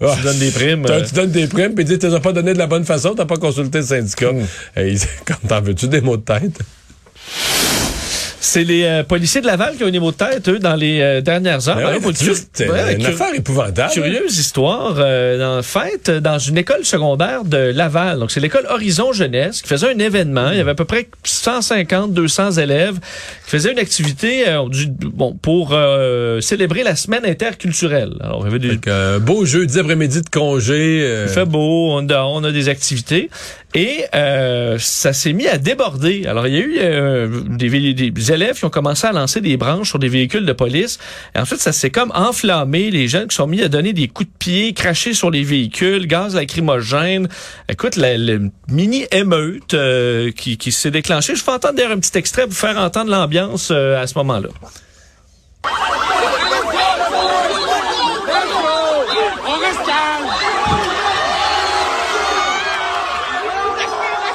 Ah. 0.00 0.14
Tu 0.16 0.22
donnes 0.22 0.38
des 0.38 0.50
primes. 0.50 0.86
Euh, 0.88 1.04
Tu 1.04 1.14
donnes 1.14 1.30
des 1.30 1.46
primes, 1.46 1.74
puis 1.74 1.84
tu 1.84 1.98
dis, 1.98 1.98
tu 1.98 2.20
pas 2.20 2.32
donné 2.32 2.54
de 2.54 2.58
la 2.58 2.66
bonne 2.66 2.84
façon, 2.84 3.14
t'as 3.14 3.26
pas 3.26 3.36
consulté 3.36 3.78
le 3.78 3.84
syndicat. 3.84 4.32
Hey, 4.74 4.96
comme 5.26 5.48
t'en 5.48 5.60
veux-tu 5.60 5.88
des 5.88 6.00
mots 6.00 6.16
de 6.16 6.22
tête? 6.22 6.58
C'est 8.40 8.62
les 8.64 8.84
euh, 8.84 9.02
policiers 9.02 9.40
de 9.40 9.46
Laval 9.46 9.76
qui 9.76 9.82
ont 9.84 9.88
eu 9.88 9.90
des 9.90 9.98
mots 9.98 10.12
de 10.12 10.16
tête, 10.16 10.48
eux, 10.48 10.58
dans 10.60 10.76
les 10.76 11.00
euh, 11.00 11.20
dernières 11.20 11.68
heures. 11.68 11.74
Ben 11.74 11.80
Alors, 11.80 11.92
ouais, 12.70 12.78
euh, 12.78 12.92
une 12.92 12.98
cur- 13.04 13.08
affaire 13.08 13.34
épouvantable. 13.34 13.92
Curieuse 13.92 14.38
histoire. 14.38 14.94
Euh, 14.98 15.58
en 15.58 15.62
fait, 15.62 16.08
dans 16.08 16.38
une 16.38 16.56
école 16.56 16.84
secondaire 16.84 17.44
de 17.44 17.56
Laval, 17.74 18.20
donc 18.20 18.30
c'est 18.30 18.38
l'école 18.40 18.64
Horizon 18.70 19.12
Jeunesse, 19.12 19.60
qui 19.60 19.68
faisait 19.68 19.92
un 19.92 19.98
événement. 19.98 20.50
Il 20.52 20.58
y 20.58 20.60
avait 20.60 20.70
à 20.70 20.74
peu 20.76 20.84
près 20.84 21.08
150, 21.24 22.14
200 22.14 22.52
élèves 22.52 22.94
qui 23.44 23.50
faisaient 23.50 23.72
une 23.72 23.78
activité 23.80 24.48
euh, 24.48 24.68
du- 24.68 24.86
bon, 24.86 25.34
pour 25.34 25.70
euh, 25.72 26.40
célébrer 26.40 26.84
la 26.84 26.94
semaine 26.94 27.26
interculturelle. 27.26 28.14
Alors, 28.20 28.42
il 28.46 28.52
y 28.52 28.54
avait 28.54 28.58
des, 28.76 28.78
euh, 28.88 29.18
beau 29.18 29.44
jeudi 29.46 29.78
après-midi 29.80 30.22
de 30.22 30.28
congé. 30.30 31.00
euh, 31.02 31.26
il 31.28 31.34
fait 31.34 31.44
beau, 31.44 31.98
on 32.00 32.44
a 32.44 32.52
des 32.52 32.68
activités. 32.68 33.30
Et 33.74 34.04
euh, 34.14 34.78
ça 34.78 35.12
s'est 35.12 35.34
mis 35.34 35.46
à 35.46 35.58
déborder. 35.58 36.26
Alors, 36.26 36.46
il 36.46 36.54
y 36.54 36.56
a 36.56 36.60
eu 36.60 36.76
euh, 36.78 37.42
des, 37.48 38.32
élèves 38.32 38.58
qui 38.58 38.64
ont 38.64 38.70
commencé 38.70 39.06
à 39.06 39.12
lancer 39.12 39.42
des 39.42 39.58
branches 39.58 39.90
sur 39.90 39.98
des 39.98 40.08
véhicules 40.08 40.46
de 40.46 40.52
police. 40.54 40.98
Et 41.34 41.38
ensuite, 41.38 41.60
ça 41.60 41.72
s'est 41.72 41.90
comme 41.90 42.10
enflammé. 42.14 42.90
Les 42.90 43.08
jeunes 43.08 43.28
qui 43.28 43.36
sont 43.36 43.46
mis 43.46 43.62
à 43.62 43.68
donner 43.68 43.92
des 43.92 44.08
coups 44.08 44.30
de 44.30 44.34
pied, 44.38 44.72
cracher 44.72 45.12
sur 45.12 45.30
les 45.30 45.42
véhicules, 45.42 46.06
gaz 46.06 46.34
lacrymogène. 46.34 47.28
Écoute, 47.68 47.96
la, 47.96 48.16
mini 48.68 49.06
émeute 49.12 49.74
euh, 49.74 50.30
qui, 50.32 50.56
qui 50.56 50.72
s'est 50.72 50.90
déclenchée. 50.90 51.34
Je 51.36 51.44
vais 51.44 51.52
entendre 51.52 51.74
d'ailleurs 51.74 51.92
un 51.92 51.98
petit 51.98 52.16
extrait 52.16 52.42
pour 52.42 52.52
vous 52.52 52.56
faire 52.56 52.78
entendre 52.78 53.10
l'ambiance 53.10 53.68
euh, 53.70 54.00
à 54.00 54.06
ce 54.06 54.16
moment-là. 54.16 54.48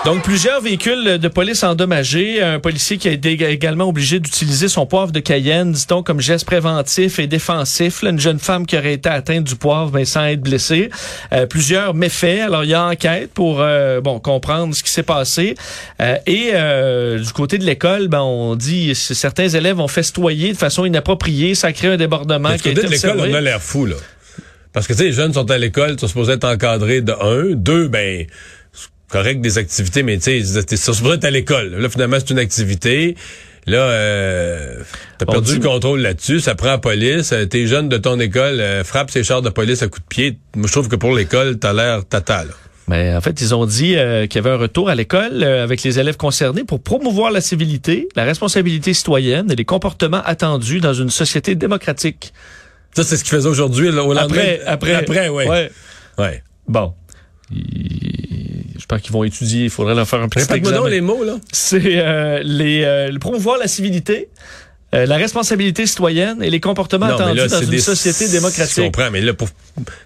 Donc, 0.06 0.22
plusieurs 0.22 0.60
véhicules 0.60 1.18
de 1.18 1.28
police 1.30 1.64
endommagés. 1.64 2.42
Un 2.42 2.60
policier 2.60 2.98
qui 2.98 3.08
a 3.08 3.12
été 3.12 3.32
également 3.32 3.86
obligé 3.86 4.20
d'utiliser 4.20 4.68
son 4.68 4.86
poivre 4.86 5.14
de 5.14 5.22
Cayenne, 5.22 5.72
dit-on, 5.72 6.04
comme 6.04 6.20
geste 6.20 6.46
préventif 6.46 7.20
et 7.20 7.28
défensif. 7.28 8.02
Là, 8.02 8.10
une 8.10 8.20
jeune 8.20 8.40
femme 8.40 8.66
qui 8.66 8.78
aurait 8.78 8.96
été 8.96 9.08
atteinte 9.08 9.46
du 9.46 9.56
poivre, 9.56 9.92
mais 9.94 10.04
sans 10.04 10.26
être 10.26 10.42
blessée. 10.42 10.90
Euh, 11.32 11.46
plusieurs 11.46 11.94
méfaits. 11.94 12.42
Alors, 12.42 12.66
il 12.66 12.72
y 12.72 12.74
a 12.74 12.84
enquête 12.86 13.32
pour 13.34 13.62
euh, 13.62 14.02
bon 14.02 14.20
comprendre 14.20 14.76
ce 14.76 14.84
qui 14.84 14.92
s'est 14.92 15.04
passé. 15.04 15.56
Euh, 16.02 16.18
et 16.28 16.52
euh, 16.54 17.20
du 17.20 17.32
côté 17.32 17.58
de 17.58 17.64
l'école, 17.64 18.10
ben, 18.10 18.22
on 18.22 18.56
dit 18.56 18.90
que 18.90 18.94
certains 18.96 19.48
élèves 19.48 19.80
ont 19.80 19.88
festoyé 19.88 20.52
de 20.52 20.58
façon 20.58 20.84
inappropriée. 20.84 21.56
Ça 21.56 21.68
a 21.68 21.72
créé 21.72 21.92
un 21.92 21.98
débordement 21.98 22.52
du 22.52 22.62
côté 22.62 22.74
de 22.74 22.88
l'école, 22.88 23.22
on 23.22 23.34
a 23.34 23.40
l'air 23.40 23.62
fou, 23.62 23.86
là. 23.86 23.96
Parce 24.74 24.88
que, 24.88 24.94
tu 24.94 25.00
sais, 25.00 25.06
les 25.06 25.14
jeunes 25.14 25.34
sont 25.34 25.50
à 25.50 25.58
l'école, 25.58 25.92
ils 25.92 26.00
sont 26.00 26.08
supposés 26.08 26.34
être 26.34 26.46
encadrés 26.46 27.02
de 27.02 27.14
un. 27.14 27.56
Deux, 27.56 27.88
ben, 27.88 28.26
correct 29.14 29.42
des 29.42 29.58
activités, 29.60 30.02
mais 30.02 30.18
tu 30.18 30.44
sais, 30.44 30.60
être 30.60 31.24
à 31.26 31.30
l'école. 31.30 31.76
Là, 31.76 31.88
finalement, 31.88 32.18
c'est 32.20 32.32
une 32.32 32.40
activité. 32.40 33.16
Là, 33.68 33.78
euh, 33.78 34.80
t'as 35.20 35.26
perdu 35.26 35.52
dit- 35.54 35.60
le 35.60 35.70
contrôle 35.70 36.02
là-dessus, 36.02 36.40
ça 36.40 36.56
prend 36.56 36.68
la 36.68 36.78
police. 36.80 37.32
Euh, 37.32 37.46
Tes 37.46 37.68
jeunes 37.68 37.88
de 37.90 37.98
ton 37.98 38.20
école 38.20 38.60
euh, 38.60 38.84
frappent 38.84 39.12
ces 39.12 39.24
chars 39.24 39.42
de 39.44 39.50
police 39.50 39.84
à 39.84 39.88
coups 39.88 40.02
de 40.04 40.08
pied. 40.08 40.38
Moi, 40.56 40.68
je 40.68 40.72
trouve 40.74 40.90
que 40.90 40.96
pour 40.98 41.14
l'école, 41.16 41.60
t'as 41.60 41.74
l'air 41.74 42.04
tata, 42.06 42.44
là. 42.44 42.54
Mais 42.90 43.16
en 43.16 43.22
fait, 43.22 43.40
ils 43.40 43.56
ont 43.56 43.66
dit 43.66 43.96
euh, 43.96 44.28
qu'il 44.28 44.42
y 44.42 44.46
avait 44.46 44.54
un 44.54 44.60
retour 44.60 44.90
à 44.90 44.96
l'école 44.96 45.42
euh, 45.44 45.64
avec 45.64 45.84
les 45.84 46.00
élèves 46.00 46.18
concernés 46.18 46.66
pour 46.66 46.82
promouvoir 46.84 47.32
la 47.32 47.40
civilité, 47.40 48.10
la 48.18 48.26
responsabilité 48.26 48.94
citoyenne 48.94 49.50
et 49.50 49.56
les 49.56 49.64
comportements 49.64 50.22
attendus 50.26 50.82
dans 50.82 50.94
une 50.94 51.10
société 51.10 51.56
démocratique. 51.56 52.34
Ça, 52.96 53.04
c'est 53.04 53.16
ce 53.16 53.24
qu'ils 53.24 53.36
faisaient 53.38 53.48
aujourd'hui, 53.48 53.90
là, 53.92 54.04
au 54.04 54.14
lendemain. 54.14 54.24
Après, 54.26 54.62
après, 54.66 54.96
Après, 54.96 55.30
ouais. 55.30 55.48
ouais. 55.48 55.72
Ouais. 56.18 56.44
Bon. 56.68 56.94
J'espère 58.84 59.02
qu'ils 59.02 59.14
vont 59.14 59.24
étudier. 59.24 59.64
Il 59.64 59.70
faudrait 59.70 59.96
leur 59.96 60.06
faire 60.06 60.20
un 60.20 60.28
petit 60.28 60.42
examen. 60.54 60.90
les 60.90 61.00
mots, 61.00 61.24
là. 61.24 61.38
C'est 61.54 61.80
euh, 61.86 62.42
les 62.44 62.84
euh, 62.84 63.18
promouvoir 63.18 63.58
la 63.58 63.70
civilité, 63.70 64.28
euh, 64.94 65.06
la 65.06 65.16
responsabilité 65.16 65.86
citoyenne 65.86 66.44
et 66.44 66.50
les 66.50 66.60
comportements 66.60 67.08
Non, 67.08 67.16
attendus 67.16 67.38
là, 67.38 67.48
dans 67.48 67.62
une 67.62 67.70
des- 67.70 67.80
société 67.80 68.26
Je 68.28 68.32
démocratique. 68.34 68.84
comprends, 68.84 69.10
mais 69.10 69.22
là, 69.22 69.34
pour, 69.34 69.48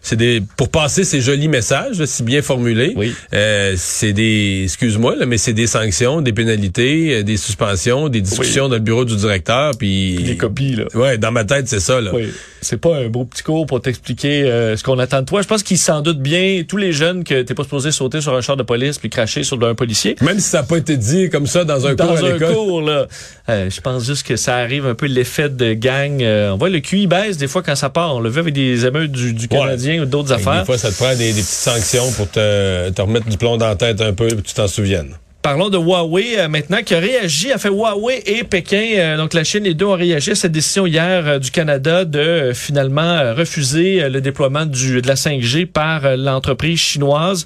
c'est 0.03 0.15
des, 0.15 0.43
pour 0.57 0.69
passer 0.69 1.03
ces 1.05 1.21
jolis 1.21 1.47
messages, 1.47 1.97
là, 1.97 2.05
si 2.05 2.21
bien 2.21 2.43
formulés, 2.43 2.93
Oui. 2.95 3.15
euh, 3.33 3.73
c'est 3.77 4.13
des, 4.13 4.61
excuse-moi, 4.65 5.15
là, 5.15 5.25
mais 5.25 5.39
c'est 5.39 5.53
des 5.53 5.65
sanctions, 5.65 6.21
des 6.21 6.31
pénalités, 6.33 7.15
euh, 7.15 7.23
des 7.23 7.37
suspensions, 7.37 8.09
des 8.09 8.21
discussions 8.21 8.69
dans 8.69 8.75
le 8.75 8.81
bureau 8.81 9.05
du 9.05 9.15
directeur, 9.15 9.71
puis... 9.75 10.21
Des 10.23 10.37
copies, 10.37 10.75
là. 10.75 10.85
Ouais, 10.93 11.17
dans 11.17 11.31
ma 11.31 11.45
tête, 11.45 11.67
c'est 11.67 11.79
ça, 11.81 11.99
là. 11.99 12.11
Oui, 12.13 12.31
c'est 12.61 12.77
pas 12.77 12.95
un 12.97 13.07
beau 13.07 13.25
petit 13.25 13.43
cours 13.43 13.65
pour 13.65 13.81
t'expliquer 13.81 14.43
euh, 14.43 14.75
ce 14.77 14.83
qu'on 14.83 14.99
attend 14.99 15.21
de 15.21 15.25
toi. 15.25 15.41
Je 15.41 15.47
pense 15.47 15.63
qu'ils 15.63 15.77
s'en 15.77 16.01
doutent 16.01 16.21
bien, 16.21 16.63
tous 16.67 16.77
les 16.77 16.91
jeunes, 16.93 17.23
que 17.23 17.41
t'es 17.41 17.53
pas 17.53 17.63
supposé 17.63 17.91
sauter 17.91 18.21
sur 18.21 18.35
un 18.35 18.41
char 18.41 18.57
de 18.57 18.63
police 18.63 18.97
puis 18.97 19.09
cracher 19.09 19.43
sur 19.43 19.61
un 19.63 19.75
policier. 19.75 20.15
Même 20.21 20.39
si 20.39 20.49
ça 20.49 20.57
n'a 20.61 20.63
pas 20.63 20.77
été 20.77 20.97
dit 20.97 21.29
comme 21.29 21.47
ça 21.47 21.63
dans 21.63 21.85
un 21.87 21.95
Dans 21.95 22.07
cours 22.07 22.17
à 22.17 22.19
un 22.19 22.33
l'école. 22.33 22.53
cours, 22.53 22.81
là. 22.81 23.07
Euh, 23.49 23.69
je 23.69 23.81
pense 23.81 24.05
juste 24.05 24.25
que 24.25 24.35
ça 24.35 24.55
arrive 24.57 24.85
un 24.85 24.95
peu 24.95 25.05
l'effet 25.07 25.49
de 25.49 25.73
gang. 25.73 26.21
Euh, 26.21 26.51
on 26.51 26.57
voit 26.57 26.69
le 26.69 26.79
QI 26.79 27.07
baisse 27.07 27.37
des 27.37 27.47
fois 27.47 27.63
quand 27.63 27.75
ça 27.75 27.89
part. 27.89 28.15
On 28.15 28.19
le 28.19 28.29
vu 28.29 28.39
avec 28.39 28.53
des 28.53 28.85
émeutes 28.85 29.11
du, 29.11 29.33
du 29.33 29.47
Canadien 29.47 30.01
ou 30.01 30.05
d'autres 30.05 30.33
affaires. 30.33 30.61
Des 30.61 30.65
fois, 30.65 30.77
ça 30.77 30.91
te 30.91 30.95
prend 30.95 31.11
des, 31.15 31.33
des 31.33 31.41
petites 31.41 31.45
sanctions 31.45 32.11
pour 32.13 32.29
te, 32.29 32.89
te 32.89 33.01
remettre 33.01 33.27
du 33.27 33.37
plomb 33.37 33.57
dans 33.57 33.67
la 33.67 33.75
tête 33.75 34.01
un 34.01 34.13
peu, 34.13 34.27
puis 34.27 34.37
que 34.37 34.47
tu 34.47 34.53
t'en 34.53 34.67
souviennes. 34.67 35.13
Parlons 35.47 35.69
de 35.69 35.77
Huawei 35.77 36.37
euh, 36.39 36.49
maintenant 36.49 36.83
qui 36.83 36.93
a 36.93 36.99
réagi, 36.99 37.53
a 37.53 37.57
fait 37.57 37.69
Huawei 37.69 38.21
et 38.25 38.43
Pékin, 38.43 38.95
euh, 38.97 39.15
donc 39.15 39.33
la 39.33 39.45
Chine, 39.45 39.63
les 39.63 39.73
deux 39.75 39.85
ont 39.85 39.93
réagi 39.93 40.31
à 40.31 40.35
cette 40.35 40.51
décision 40.51 40.85
hier 40.85 41.25
euh, 41.25 41.39
du 41.39 41.51
Canada 41.51 42.03
de 42.03 42.51
finalement 42.53 43.33
refuser 43.33 44.09
le 44.09 44.19
déploiement 44.19 44.65
du, 44.65 45.01
de 45.01 45.07
la 45.07 45.13
5G 45.13 45.65
par 45.65 46.17
l'entreprise 46.17 46.79
chinoise. 46.79 47.45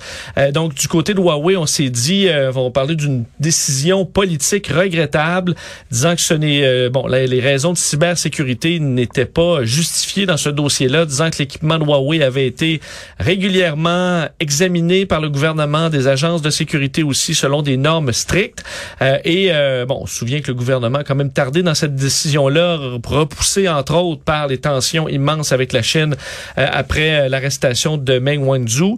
Donc 0.52 0.74
du 0.74 0.88
côté 0.88 1.14
de 1.14 1.20
Huawei, 1.20 1.56
on 1.58 1.68
s'est 1.68 1.92
dit, 1.92 2.28
on 2.56 2.72
parler 2.72 2.96
d'une 2.96 3.24
décision 3.40 4.04
politique 4.04 4.70
regrettable, 4.70 5.54
disant 5.92 6.16
que 6.16 6.22
ce 6.22 6.34
n'est 6.34 6.90
bon, 6.90 7.06
la- 7.06 7.28
les 7.28 7.40
raisons 7.40 7.74
de 7.74 7.78
cybersécurité 7.78 8.80
n'étaient 8.80 9.26
pas 9.26 9.64
justifiées 9.64 10.26
dans 10.26 10.38
ce 10.38 10.50
dossier-là, 10.50 11.06
disant 11.06 11.30
que 11.30 11.38
l'équipement 11.38 11.78
de 11.78 11.84
Huawei 11.86 12.24
avait 12.24 12.48
été 12.48 12.82
régulièrement 13.20 14.26
examiné 14.40 15.06
par 15.06 15.22
le 15.22 15.30
gouvernement, 15.30 15.90
des 15.90 16.08
agences 16.08 16.42
de 16.42 16.50
sécurité 16.50 17.04
aussi, 17.04 17.36
selon 17.36 17.62
des 17.62 17.78
normes 17.78 17.91
strictes. 18.12 18.64
Euh, 19.02 19.18
et 19.24 19.50
euh, 19.52 19.86
bon, 19.86 20.00
on 20.02 20.06
se 20.06 20.16
souvient 20.16 20.42
que 20.42 20.48
le 20.48 20.54
gouvernement 20.54 21.00
a 21.00 21.04
quand 21.04 21.16
même 21.16 21.32
tardé 21.32 21.64
dans 21.64 21.76
cette 21.76 21.96
décision-là, 21.96 22.78
repoussé 23.06 23.68
entre 23.68 23.96
autres 23.96 24.24
par 24.24 24.48
les 24.48 24.58
tensions 24.58 25.10
immenses 25.10 25.52
avec 25.52 25.74
la 25.74 25.82
Chine 25.82 26.16
après 26.56 27.30
l'arrestation 27.30 27.98
de 27.98 28.20
Meng 28.20 28.44
Wanzhou. 28.44 28.98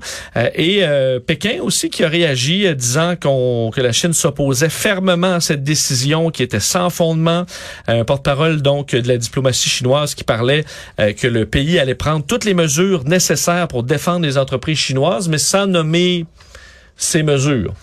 et 0.56 0.84
Pékin 1.26 1.60
aussi 1.62 1.90
qui 1.90 2.04
a 2.04 2.10
réagi 2.10 2.74
disant 2.76 3.16
qu'on 3.22 3.72
que 3.74 3.82
la 3.82 3.92
Chine 3.92 4.14
s'opposait 4.14 4.70
fermement 4.70 5.36
à 5.36 5.40
cette 5.40 5.64
décision 5.64 6.30
qui 6.30 6.44
était 6.44 6.60
sans 6.60 6.90
fondement. 6.90 7.46
Un 7.88 8.04
porte-parole 8.04 8.62
donc 8.62 8.96
de 8.96 9.08
la 9.08 9.18
diplomatie 9.18 9.70
chinoise 9.70 10.16
qui 10.16 10.24
parlait 10.24 10.66
que 10.98 11.28
le 11.28 11.46
pays 11.46 11.80
allait 11.80 11.96
prendre 11.96 12.26
toutes 12.26 12.46
les 12.46 12.54
mesures 12.54 13.04
nécessaires 13.06 13.68
pour 13.68 13.84
défendre 13.84 14.26
les 14.26 14.38
entreprises 14.38 14.78
chinoises, 14.78 15.30
mais 15.30 15.38
sans 15.38 15.68
nommer 15.68 16.26
ces 16.96 17.24
mesures. 17.24 17.74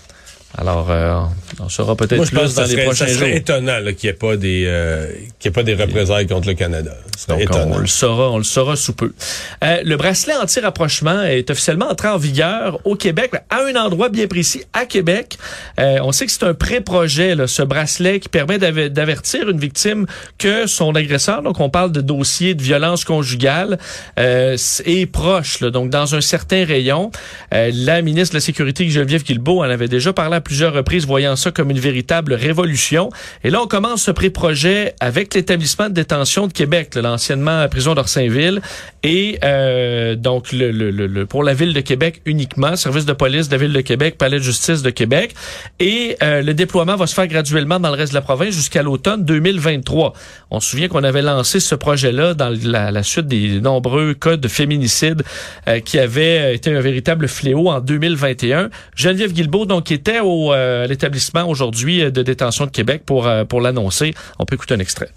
Alors, 0.58 0.88
euh, 0.90 1.20
on 1.60 1.68
saura 1.68 1.96
peut-être 1.96 2.24
plus 2.24 2.54
dans 2.54 2.64
les 2.64 2.84
prochains 2.84 3.06
jours. 3.06 3.18
C'est 3.20 3.36
étonnant 3.36 3.78
qu'il 3.96 4.08
n'y 4.08 4.08
ait 4.08 4.12
pas 4.14 4.36
des 4.36 4.64
euh, 4.66 5.06
qu'il 5.38 5.48
ait 5.48 5.52
pas 5.52 5.62
des 5.62 5.74
représailles 5.74 6.26
contre 6.26 6.48
le 6.48 6.54
Canada. 6.54 6.92
Donc, 7.28 7.40
on, 7.52 7.78
le 7.78 7.86
saura, 7.86 8.30
on 8.30 8.38
le 8.38 8.44
saura 8.44 8.76
sous 8.76 8.92
peu. 8.92 9.12
Euh, 9.62 9.82
le 9.84 9.96
bracelet 9.96 10.34
anti-rapprochement 10.36 11.22
est 11.22 11.50
officiellement 11.50 11.88
entré 11.90 12.08
en 12.08 12.16
vigueur 12.16 12.80
au 12.84 12.96
Québec, 12.96 13.32
à 13.50 13.62
un 13.62 13.76
endroit 13.76 14.08
bien 14.08 14.26
précis, 14.26 14.64
à 14.72 14.86
Québec. 14.86 15.38
Euh, 15.78 15.98
on 16.02 16.12
sait 16.12 16.26
que 16.26 16.32
c'est 16.32 16.44
un 16.44 16.54
pré-projet, 16.54 17.36
ce 17.46 17.62
bracelet 17.62 18.20
qui 18.20 18.28
permet 18.28 18.58
d'avertir 18.58 19.48
une 19.50 19.58
victime 19.58 20.06
que 20.38 20.66
son 20.66 20.94
agresseur, 20.94 21.42
donc 21.42 21.60
on 21.60 21.68
parle 21.68 21.92
de 21.92 22.00
dossier 22.00 22.54
de 22.54 22.62
violence 22.62 23.04
conjugale, 23.04 23.78
euh, 24.18 24.56
est 24.84 25.06
proche, 25.06 25.60
là, 25.60 25.70
donc 25.70 25.90
dans 25.90 26.14
un 26.14 26.20
certain 26.20 26.64
rayon. 26.64 27.10
La 27.52 28.02
ministre 28.02 28.34
de 28.34 28.38
la 28.38 28.42
Sécurité, 28.42 28.88
Geneviève 28.88 29.22
Guilbeault, 29.22 29.60
en 29.60 29.62
avait 29.62 29.88
déjà 29.88 30.12
parlé 30.12 30.39
plusieurs 30.40 30.72
reprises, 30.72 31.06
voyant 31.06 31.36
ça 31.36 31.50
comme 31.50 31.70
une 31.70 31.78
véritable 31.78 32.34
révolution. 32.34 33.10
Et 33.44 33.50
là, 33.50 33.62
on 33.62 33.66
commence 33.66 34.02
ce 34.02 34.10
pré-projet 34.10 34.94
avec 35.00 35.34
l'établissement 35.34 35.88
de 35.88 35.94
détention 35.94 36.46
de 36.46 36.52
Québec, 36.52 36.94
l'anciennement 36.94 37.68
prison 37.68 37.94
d'Orsainville, 37.94 38.60
et 39.02 39.38
euh, 39.44 40.14
donc 40.14 40.52
le, 40.52 40.70
le, 40.70 40.90
le, 40.90 41.26
pour 41.26 41.42
la 41.42 41.54
ville 41.54 41.72
de 41.72 41.80
Québec 41.80 42.20
uniquement, 42.26 42.76
service 42.76 43.06
de 43.06 43.12
police 43.12 43.48
de 43.48 43.52
la 43.54 43.58
ville 43.58 43.72
de 43.72 43.80
Québec, 43.80 44.18
palais 44.18 44.38
de 44.38 44.42
justice 44.42 44.82
de 44.82 44.90
Québec, 44.90 45.34
et 45.78 46.16
euh, 46.22 46.42
le 46.42 46.54
déploiement 46.54 46.96
va 46.96 47.06
se 47.06 47.14
faire 47.14 47.26
graduellement 47.26 47.80
dans 47.80 47.90
le 47.90 47.96
reste 47.96 48.12
de 48.12 48.18
la 48.18 48.22
province 48.22 48.54
jusqu'à 48.54 48.82
l'automne 48.82 49.24
2023. 49.24 50.12
On 50.50 50.60
se 50.60 50.70
souvient 50.70 50.88
qu'on 50.88 51.04
avait 51.04 51.22
lancé 51.22 51.60
ce 51.60 51.74
projet-là 51.74 52.34
dans 52.34 52.54
la, 52.64 52.90
la, 52.90 53.02
suite 53.02 53.26
des 53.26 53.60
nombreux 53.60 54.14
cas 54.14 54.36
de 54.36 54.48
féminicide 54.48 55.22
euh, 55.68 55.80
qui 55.80 55.98
avaient 55.98 56.54
été 56.54 56.74
un 56.74 56.80
véritable 56.80 57.28
fléau 57.28 57.70
en 57.70 57.80
2021. 57.80 58.70
Geneviève 58.94 59.32
Guilbeault, 59.32 59.66
donc, 59.66 59.90
était 59.90 60.20
au 60.20 60.29
euh, 60.30 60.86
l'établissement 60.86 61.48
aujourd'hui 61.48 62.10
de 62.10 62.22
détention 62.22 62.66
de 62.66 62.70
Québec 62.70 63.02
pour 63.04 63.28
pour 63.48 63.60
l'annoncer. 63.60 64.14
On 64.38 64.44
peut 64.44 64.54
écouter 64.54 64.74
un 64.74 64.78
extrait. 64.78 65.10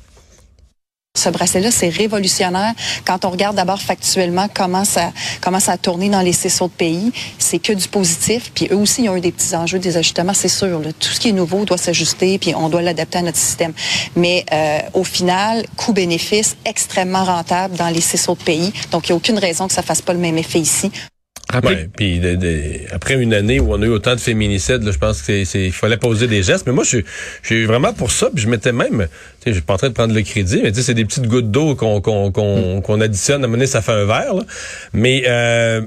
Ce 1.16 1.30
bracelet-là, 1.30 1.70
c'est 1.70 1.90
révolutionnaire. 1.90 2.74
Quand 3.06 3.24
on 3.24 3.30
regarde 3.30 3.56
d'abord 3.56 3.80
factuellement 3.80 4.48
comment 4.52 4.84
ça, 4.84 5.12
comment 5.42 5.60
ça 5.60 5.74
a 5.74 5.78
tourné 5.78 6.10
dans 6.10 6.22
les 6.22 6.32
CSO 6.32 6.70
de 6.70 6.74
pays, 6.74 7.12
c'est 7.38 7.60
que 7.60 7.72
du 7.72 7.88
positif. 7.88 8.52
Puis 8.56 8.68
eux 8.72 8.78
aussi, 8.78 9.04
ils 9.04 9.10
ont 9.10 9.16
eu 9.16 9.22
des 9.22 9.32
petits 9.32 9.56
enjeux, 9.56 9.78
des 9.78 9.96
ajustements, 9.96 10.34
c'est 10.34 10.48
sûr. 10.48 10.82
Tout 11.00 11.10
ce 11.10 11.20
qui 11.20 11.30
est 11.30 11.34
nouveau 11.34 11.66
doit 11.66 11.78
s'ajuster, 11.78 12.40
puis 12.40 12.56
on 12.56 12.68
doit 12.68 12.82
l'adapter 12.82 13.20
à 13.20 13.22
notre 13.22 13.38
système. 13.38 13.74
Mais 14.16 14.44
euh, 14.52 14.80
au 14.96 15.04
final, 15.04 15.68
coût-bénéfice 15.78 16.58
extrêmement 16.66 17.26
rentable 17.26 17.76
dans 17.76 17.90
les 17.90 18.02
CSO 18.02 18.34
de 18.34 18.44
pays. 18.44 18.74
Donc, 18.90 19.08
il 19.08 19.12
n'y 19.12 19.14
a 19.14 19.18
aucune 19.18 19.38
raison 19.38 19.68
que 19.68 19.74
ça 19.74 19.84
fasse 19.84 20.02
pas 20.02 20.14
le 20.14 20.20
même 20.20 20.40
effet 20.40 20.60
ici. 20.60 20.92
Puis 21.96 22.22
après 22.92 23.16
une 23.16 23.34
année 23.34 23.60
où 23.60 23.74
on 23.74 23.82
a 23.82 23.86
eu 23.86 23.90
autant 23.90 24.16
de 24.16 24.20
féminicides, 24.20 24.84
là, 24.84 24.92
je 24.92 24.98
pense 24.98 25.22
que 25.22 25.44
c'est 25.46 25.66
il 25.66 25.72
fallait 25.72 25.98
poser 25.98 26.28
des 26.28 26.44
gestes. 26.44 26.66
Mais 26.68 26.74
moi, 26.74 26.84
je 26.84 27.02
suis 27.44 27.66
vraiment 27.66 27.94
pour 27.94 28.12
ça. 28.12 28.30
Puis 28.34 28.44
je 28.44 28.50
m'étais 28.50 28.72
même, 28.72 29.08
je 29.46 29.52
suis 29.52 29.62
pas 29.62 29.74
en 29.74 29.78
train 29.78 29.90
de 29.90 29.94
prendre 29.94 30.14
le 30.14 30.22
crédit, 30.22 30.62
mais 30.64 30.72
tu 30.72 30.78
sais, 30.78 30.84
c'est 30.84 30.94
des 30.94 31.06
petites 31.06 31.28
gouttes 31.28 31.52
d'eau 31.52 31.76
qu'on 31.76 32.02
qu'on 32.02 32.32
qu'on 32.32 32.82
qu'on 32.82 33.02
additionne 33.02 33.44
à 33.44 33.48
mener, 33.48 33.68
ça 33.68 33.82
fait 33.82 33.92
un 33.92 34.06
verre. 34.06 34.34
Là. 34.34 34.44
Mais 34.94 35.24
euh, 35.28 35.82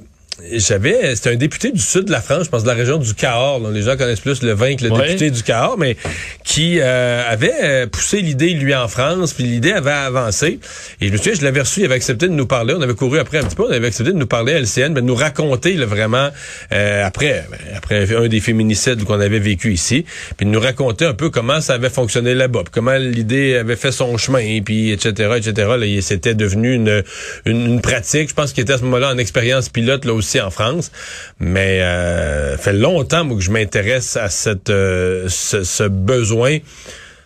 j'avais, 0.52 1.16
c'était 1.16 1.30
un 1.30 1.36
député 1.36 1.72
du 1.72 1.80
sud 1.80 2.04
de 2.04 2.12
la 2.12 2.20
France, 2.20 2.44
je 2.44 2.50
pense 2.50 2.62
de 2.62 2.68
la 2.68 2.74
région 2.74 2.98
du 2.98 3.14
Cahors. 3.14 3.70
les 3.70 3.82
gens 3.82 3.96
connaissent 3.96 4.20
plus 4.20 4.42
le 4.42 4.52
vin 4.52 4.76
que 4.76 4.84
le 4.84 4.90
député 4.90 5.30
du 5.30 5.42
Cahors, 5.42 5.78
mais 5.78 5.96
qui 6.44 6.78
euh, 6.78 7.22
avait 7.26 7.54
euh, 7.62 7.86
poussé 7.86 8.20
l'idée 8.20 8.50
lui 8.50 8.74
en 8.74 8.86
France, 8.86 9.32
puis 9.32 9.44
l'idée 9.44 9.72
avait 9.72 9.90
avancé. 9.90 10.60
Et 11.00 11.08
je 11.08 11.12
me 11.12 11.16
souviens, 11.16 11.32
je 11.34 11.42
l'avais 11.42 11.60
reçu, 11.60 11.80
il 11.80 11.86
avait 11.86 11.94
accepté 11.94 12.28
de 12.28 12.34
nous 12.34 12.46
parler. 12.46 12.74
On 12.76 12.82
avait 12.82 12.94
couru 12.94 13.18
après 13.18 13.38
un 13.38 13.44
petit 13.44 13.56
peu, 13.56 13.64
on 13.64 13.72
avait 13.72 13.86
accepté 13.86 14.12
de 14.12 14.18
nous 14.18 14.26
parler 14.26 14.52
à 14.52 14.60
LCN, 14.60 14.92
mais 14.92 15.00
de 15.00 15.06
nous 15.06 15.14
raconter 15.14 15.72
là, 15.72 15.86
vraiment 15.86 16.28
euh, 16.72 17.06
après, 17.06 17.46
après 17.74 18.14
un 18.14 18.28
des 18.28 18.40
féminicides 18.40 19.04
qu'on 19.04 19.20
avait 19.20 19.38
vécu 19.38 19.72
ici, 19.72 20.04
puis 20.36 20.44
de 20.44 20.50
nous 20.50 20.60
raconter 20.60 21.06
un 21.06 21.14
peu 21.14 21.30
comment 21.30 21.62
ça 21.62 21.74
avait 21.74 21.90
fonctionné 21.90 22.34
là-bas, 22.34 22.64
comment 22.70 22.96
l'idée 22.96 23.56
avait 23.56 23.76
fait 23.76 23.92
son 23.92 24.18
chemin, 24.18 24.60
puis 24.62 24.92
etc. 24.92 25.30
etc. 25.36 25.52
Là, 25.78 25.86
c'était 26.02 26.34
devenu 26.34 26.74
une, 26.74 27.02
une, 27.46 27.80
pratique. 27.80 28.28
Je 28.28 28.34
pense 28.34 28.52
qu'il 28.52 28.62
était 28.62 28.74
à 28.74 28.78
ce 28.78 28.82
moment-là 28.84 29.12
en 29.12 29.18
expérience 29.18 29.68
pilote 29.68 30.04
là 30.04 30.12
aussi 30.12 30.25
en 30.40 30.50
France. 30.50 30.90
Mais 31.38 31.80
euh, 31.80 32.56
fait 32.58 32.72
longtemps 32.72 33.28
que 33.28 33.40
je 33.40 33.50
m'intéresse 33.50 34.16
à 34.16 34.28
euh, 34.68 35.28
ce, 35.28 35.88
besoin 35.88 36.58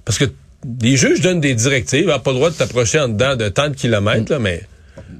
parce 0.04 0.18
que 0.18 0.24
les 0.82 0.96
juges 0.96 1.20
donnent 1.20 1.40
des 1.40 1.54
directives, 1.54 2.06
n'as 2.06 2.18
pas 2.18 2.30
le 2.30 2.36
droit 2.36 2.50
de 2.50 2.56
t'approcher 2.56 3.00
en 3.00 3.08
dedans 3.08 3.36
de 3.36 3.48
tant 3.48 3.68
de 3.70 3.74
kilomètres, 3.74 4.30
là, 4.30 4.38
mais 4.38 4.62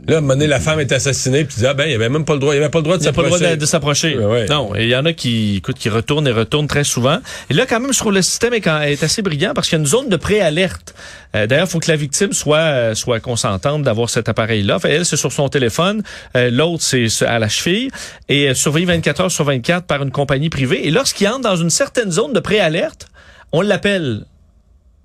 Là, 0.09 0.17
à 0.17 0.19
un 0.19 0.21
moment 0.23 0.35
donné, 0.35 0.47
la 0.47 0.61
femme 0.61 0.81
est 0.81 0.91
assassinée, 0.93 1.45
puis 1.45 1.55
tu 1.55 1.61
dis, 1.61 1.67
ah 1.67 1.75
ben, 1.75 1.87
il 1.87 1.95
avait 1.95 2.09
même 2.09 2.25
pas 2.25 2.33
le 2.33 2.41
droit, 2.41 2.55
il 2.55 2.59
avait 2.59 2.71
pas 2.71 2.79
le 2.79 2.85
droit 2.85 2.99
de 2.99 3.03
s'approcher. 3.03 3.31
pas 3.31 3.37
le 3.37 3.43
droit 3.45 3.57
de, 3.57 3.67
s'approcher. 3.67 4.19
Non, 4.49 4.73
il 4.75 4.89
y 4.89 4.97
en 4.97 5.05
a 5.05 5.13
qui, 5.13 5.57
écoute, 5.59 5.77
qui 5.79 5.89
retournent 5.89 6.27
et 6.27 6.33
retournent 6.33 6.67
très 6.67 6.85
souvent. 6.85 7.19
Et 7.49 7.55
là, 7.55 7.67
quand 7.67 7.79
même, 7.81 7.93
je 7.93 7.99
trouve 7.99 8.13
le 8.13 8.23
système 8.23 8.55
est, 8.55 8.67
est 8.67 9.03
assez 9.03 9.23
brillant 9.23 9.53
parce 9.55 9.69
qu'il 9.69 9.77
y 9.77 9.81
a 9.81 9.83
une 9.83 9.87
zone 9.87 10.09
de 10.09 10.17
préalerte. 10.17 10.95
Euh, 11.37 11.47
D'ailleurs, 11.47 11.67
il 11.67 11.71
faut 11.71 11.79
que 11.79 11.91
la 11.91 11.97
victime 11.97 12.33
soit, 12.33 12.59
euh, 12.59 12.95
soit 12.95 13.21
consentante 13.21 13.83
d'avoir 13.83 14.11
cet 14.11 14.29
appareil-là. 14.29 14.77
Enfin, 14.77 14.89
elle, 14.91 15.05
c'est 15.05 15.17
sur 15.17 15.33
son 15.33 15.49
téléphone. 15.49 16.03
Euh, 16.37 16.51
l'autre, 16.51 16.83
c'est 16.83 17.07
à 17.25 17.39
la 17.39 17.49
cheville. 17.49 17.91
Et 18.29 18.49
euh, 18.49 18.55
surveillé 18.55 18.87
24 18.87 19.21
heures 19.21 19.31
sur 19.31 19.45
24 19.45 19.87
par 19.87 20.03
une 20.03 20.11
compagnie 20.11 20.51
privée. 20.51 20.87
Et 20.87 20.91
lorsqu'il 20.91 21.29
entre 21.29 21.43
dans 21.43 21.57
une 21.57 21.71
certaine 21.71 22.11
zone 22.11 22.33
de 22.33 22.41
préalerte, 22.41 23.07
on 23.53 23.61
l'appelle 23.61 24.25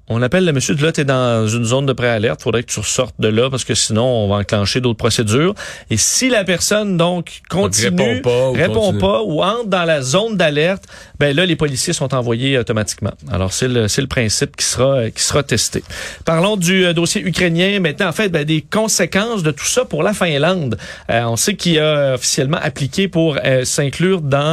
on 0.08 0.22
appelle 0.22 0.46
le 0.46 0.52
monsieur 0.52 0.76
de 0.76 0.84
là, 0.84 0.92
tu 0.92 1.02
es 1.02 1.04
dans 1.04 1.48
une 1.48 1.66
zone 1.66 1.88
de 1.88 1.94
préalerte, 1.94 2.44
faudrait 2.44 2.62
que 2.62 2.72
tu 2.72 2.80
ressortes 2.80 3.16
de 3.18 3.28
là 3.28 3.50
parce 3.50 3.64
que 3.64 3.74
sinon 3.74 4.06
on 4.06 4.28
va 4.28 4.36
enclencher 4.36 4.80
d'autres 4.80 5.00
procédures. 5.00 5.56
Et 5.90 5.98
si 5.98 6.30
la 6.30 6.44
personne 6.44 6.96
donc 6.96 7.42
continue, 7.50 8.22
répond 8.54 8.94
pas, 8.94 9.24
ou, 9.24 9.42
entre 9.42 9.66
dans 9.66 9.84
la 9.84 10.04
zone 10.04 10.38
d'alerte, 10.38 10.84
ben 11.20 11.36
là 11.36 11.48
les 11.48 11.56
policiers 11.56 11.94
sont 11.94 12.14
envoyés 12.14 12.60
automatiquement. 12.60 13.14
Alors 13.32 13.52
c'est 13.52 13.68
le 13.68 13.88
c'est 13.88 14.02
le 14.02 14.08
principe 14.08 14.56
qui 14.56 14.66
sera 14.66 15.10
qui 15.10 15.24
sera 15.24 15.42
testé. 15.42 15.84
Parlons 16.24 16.56
du 16.56 16.86
euh, 16.86 16.94
dossier 16.94 17.26
ukrainien 17.26 17.80
maintenant 17.80 18.10
en 18.10 18.14
fait 18.14 18.30
ben, 18.30 18.46
des 18.46 18.62
conséquences 18.62 19.42
de 19.42 19.50
tout 19.50 19.66
ça 19.66 19.86
pour 19.86 20.04
la 20.04 20.14
Finlande. 20.14 20.78
Euh, 21.10 21.24
on 21.24 21.36
sait 21.36 21.56
qu'il 21.56 21.80
a 21.80 22.14
officiellement 22.14 22.60
appliqué 22.62 23.08
pour 23.08 23.38
euh, 23.44 23.66
s'inclure 23.66 24.22
dans 24.22 24.46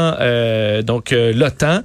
donc 0.83 1.11
l'OTAN. 1.11 1.83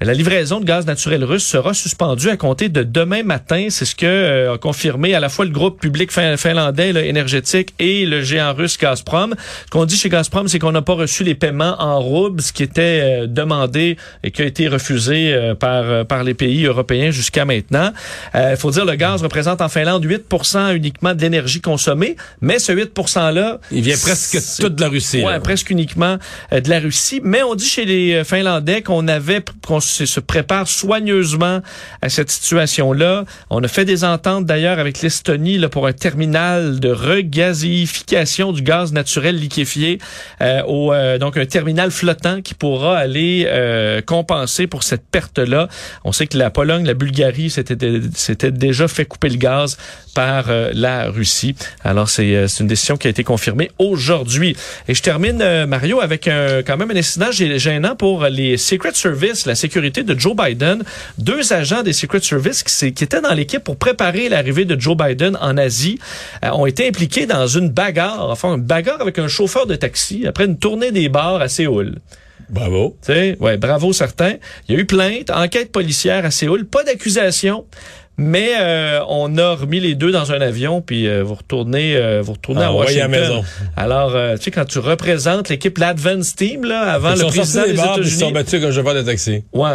La 0.00 0.14
livraison 0.14 0.60
de 0.60 0.64
gaz 0.64 0.86
naturel 0.86 1.24
russe 1.24 1.44
sera 1.44 1.74
suspendue 1.74 2.30
à 2.30 2.36
compter 2.36 2.68
de 2.68 2.84
demain 2.84 3.07
matin. 3.22 3.68
C'est 3.70 3.84
ce 3.84 3.94
que 3.94 4.06
euh, 4.06 4.54
a 4.54 4.58
confirmé 4.58 5.14
à 5.14 5.20
la 5.20 5.28
fois 5.28 5.44
le 5.44 5.50
groupe 5.50 5.80
public 5.80 6.10
finlandais 6.12 6.90
énergétique 7.08 7.74
et 7.78 8.06
le 8.06 8.22
géant 8.22 8.54
russe 8.54 8.78
Gazprom. 8.78 9.34
Ce 9.66 9.70
qu'on 9.70 9.84
dit 9.84 9.96
chez 9.96 10.08
Gazprom, 10.08 10.48
c'est 10.48 10.58
qu'on 10.58 10.72
n'a 10.72 10.82
pas 10.82 10.94
reçu 10.94 11.24
les 11.24 11.34
paiements 11.34 11.76
en 11.78 12.00
roubles, 12.00 12.42
ce 12.42 12.52
qui 12.52 12.62
était 12.62 13.00
euh, 13.02 13.26
demandé 13.26 13.96
et 14.22 14.30
qui 14.30 14.42
a 14.42 14.44
été 14.44 14.68
refusé 14.68 15.32
euh, 15.32 15.54
par 15.54 16.06
par 16.06 16.24
les 16.24 16.34
pays 16.34 16.64
européens 16.64 17.10
jusqu'à 17.10 17.44
maintenant. 17.44 17.92
Il 18.34 18.56
faut 18.56 18.70
dire 18.70 18.84
le 18.84 18.94
gaz 18.94 19.22
représente 19.22 19.60
en 19.60 19.68
Finlande 19.68 20.04
8% 20.04 20.74
uniquement 20.74 21.14
de 21.14 21.20
l'énergie 21.20 21.60
consommée, 21.60 22.16
mais 22.40 22.58
ce 22.58 22.72
8 22.72 22.92
là, 23.32 23.58
il 23.70 23.82
vient 23.82 23.96
presque 23.96 24.38
tout 24.60 24.68
de 24.68 24.80
la 24.80 24.88
Russie. 24.88 25.22
Ouais, 25.22 25.40
presque 25.40 25.70
uniquement 25.70 26.18
de 26.52 26.68
la 26.68 26.80
Russie. 26.80 27.20
Mais 27.22 27.42
on 27.42 27.54
dit 27.54 27.66
chez 27.66 27.84
les 27.84 28.24
Finlandais 28.24 28.82
qu'on 28.82 29.08
avait 29.08 29.42
qu'on 29.66 29.80
se 29.80 30.20
prépare 30.20 30.68
soigneusement 30.68 31.60
à 32.02 32.08
cette 32.08 32.30
situation-là. 32.30 32.97
On 33.50 33.62
a 33.62 33.68
fait 33.68 33.84
des 33.84 34.04
ententes 34.04 34.46
d'ailleurs 34.46 34.78
avec 34.78 35.02
l'Estonie 35.02 35.58
pour 35.70 35.86
un 35.86 35.92
terminal 35.92 36.80
de 36.80 36.90
regazéification 36.90 38.52
du 38.52 38.62
gaz 38.62 38.92
naturel 38.92 39.36
liquéfié, 39.36 39.98
euh, 40.40 40.62
euh, 40.68 41.18
donc 41.18 41.36
un 41.36 41.46
terminal 41.46 41.90
flottant 41.90 42.42
qui 42.42 42.54
pourra 42.54 42.98
aller 42.98 43.44
euh, 43.46 44.00
compenser 44.02 44.66
pour 44.66 44.82
cette 44.82 45.02
perte-là. 45.10 45.68
On 46.04 46.12
sait 46.12 46.26
que 46.26 46.36
la 46.36 46.50
Pologne, 46.50 46.86
la 46.86 46.94
Bulgarie, 46.94 47.50
s'était 47.50 48.50
déjà 48.50 48.88
fait 48.88 49.04
couper 49.04 49.28
le 49.28 49.36
gaz 49.36 49.76
par 50.14 50.46
la 50.72 51.10
Russie. 51.10 51.54
Alors 51.84 52.08
c'est 52.08 52.46
une 52.60 52.66
décision 52.66 52.96
qui 52.96 53.06
a 53.06 53.10
été 53.10 53.24
confirmée 53.24 53.70
aujourd'hui. 53.78 54.56
Et 54.88 54.94
je 54.94 55.02
termine 55.02 55.66
Mario 55.66 56.00
avec 56.00 56.24
quand 56.24 56.76
même 56.76 56.90
un 56.90 56.96
incident 56.96 57.30
gênant 57.30 57.94
pour 57.94 58.24
les 58.24 58.56
Secret 58.56 58.94
Service, 58.94 59.46
la 59.46 59.54
sécurité 59.54 60.02
de 60.02 60.18
Joe 60.18 60.34
Biden, 60.34 60.82
deux 61.18 61.52
agents 61.52 61.82
des 61.82 61.92
Secret 61.92 62.20
Service 62.20 62.62
qui, 62.62 62.72
qui 62.92 63.04
étaient 63.04 63.20
dans 63.20 63.34
l'équipe 63.34 63.62
pour 63.62 63.76
préparer 63.76 64.28
l'arrivée 64.28 64.64
de 64.64 64.78
Joe 64.80 64.96
Biden 64.96 65.36
en 65.40 65.56
Asie 65.56 65.98
euh, 66.44 66.50
ont 66.50 66.66
été 66.66 66.88
impliqués 66.88 67.26
dans 67.26 67.46
une 67.46 67.68
bagarre, 67.70 68.28
enfin 68.30 68.54
une 68.56 68.62
bagarre 68.62 69.00
avec 69.00 69.18
un 69.18 69.28
chauffeur 69.28 69.66
de 69.66 69.74
taxi 69.74 70.26
après 70.26 70.44
une 70.44 70.58
tournée 70.58 70.92
des 70.92 71.08
bars 71.08 71.40
à 71.40 71.48
Séoul. 71.48 71.96
Bravo. 72.50 72.96
Tu 73.04 73.12
sais, 73.12 73.36
ouais, 73.40 73.56
bravo 73.58 73.92
certains. 73.92 74.34
Il 74.68 74.74
y 74.74 74.78
a 74.78 74.80
eu 74.80 74.86
plainte, 74.86 75.30
enquête 75.30 75.70
policière 75.70 76.24
à 76.24 76.30
Séoul, 76.30 76.64
pas 76.66 76.82
d'accusation. 76.84 77.66
Mais 78.20 78.48
euh, 78.58 78.98
on 79.08 79.38
a 79.38 79.54
remis 79.54 79.78
les 79.78 79.94
deux 79.94 80.10
dans 80.10 80.32
un 80.32 80.40
avion, 80.40 80.80
puis 80.80 81.06
euh, 81.06 81.22
vous 81.22 81.34
retournez, 81.36 81.94
euh, 81.96 82.20
vous 82.20 82.32
retournez 82.32 82.62
Ah, 82.62 82.66
à 82.66 82.68
à 82.70 82.72
Washington. 82.72 83.00
la 83.12 83.20
maison. 83.20 83.44
Alors, 83.76 84.16
euh, 84.16 84.36
tu 84.36 84.42
sais, 84.42 84.50
quand 84.50 84.64
tu 84.64 84.80
représentes 84.80 85.48
l'équipe 85.48 85.78
l'Advance 85.78 86.34
Team 86.34 86.64
là, 86.64 86.80
avant 86.92 87.10
Ils 87.10 87.18
le 87.18 87.20
sont 87.20 87.28
président 87.28 87.62
des 87.62 87.70
des 87.70 87.76
bars, 87.76 87.94
puis 87.94 88.02
ils 88.02 88.10
sont 88.10 88.16
États-Unis, 88.30 88.32
battus 88.32 88.60
comme 88.60 88.70
je 88.72 88.76
chauffeur 88.80 88.94
de 88.96 89.02
taxi. 89.02 89.44
ouais. 89.52 89.70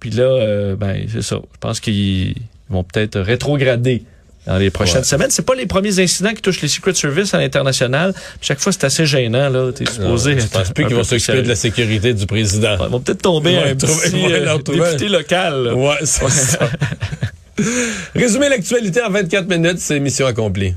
Puis 0.00 0.10
là, 0.10 0.24
euh, 0.24 0.76
ben 0.76 1.06
c'est 1.12 1.22
ça. 1.22 1.36
Je 1.52 1.58
pense 1.58 1.80
qu'ils 1.80 2.34
vont 2.68 2.84
peut-être 2.84 3.18
rétrograder 3.20 4.02
dans 4.46 4.58
les 4.58 4.70
prochaines 4.70 4.98
Ouais. 4.98 5.04
semaines. 5.04 5.30
C'est 5.30 5.44
pas 5.44 5.54
les 5.56 5.66
premiers 5.66 5.98
incidents 5.98 6.32
qui 6.32 6.40
touchent 6.42 6.60
les 6.62 6.68
Secret 6.68 6.94
Service 6.94 7.34
à 7.34 7.38
l'international. 7.38 8.14
Chaque 8.40 8.60
fois, 8.60 8.70
c'est 8.72 8.84
assez 8.84 9.04
gênant 9.06 9.48
là. 9.48 9.72
T'es 9.72 9.86
supposé. 9.86 10.38
Je 10.38 10.46
pense 10.46 10.70
plus 10.72 10.86
qu'ils 10.86 10.94
vont 10.94 11.02
s'occuper 11.02 11.42
de 11.42 11.48
la 11.48 11.56
sécurité 11.56 12.14
du 12.14 12.26
président. 12.26 12.76
Ils 12.80 12.90
vont 12.90 13.00
peut-être 13.00 13.22
tomber 13.22 13.52
Ils 13.52 13.56
vont 13.56 13.62
un 13.64 13.74
trouver- 13.76 14.10
petit 14.10 14.32
euh, 14.34 14.58
député 14.90 15.08
local. 15.08 15.62
là. 15.64 15.74
Ouais, 15.74 15.96
c'est 16.04 16.28
ça. 16.28 16.70
Résumer 18.14 18.48
l'actualité 18.48 19.02
en 19.02 19.10
24 19.10 19.48
minutes, 19.48 19.78
c'est 19.78 19.98
mission 19.98 20.26
accomplie. 20.26 20.74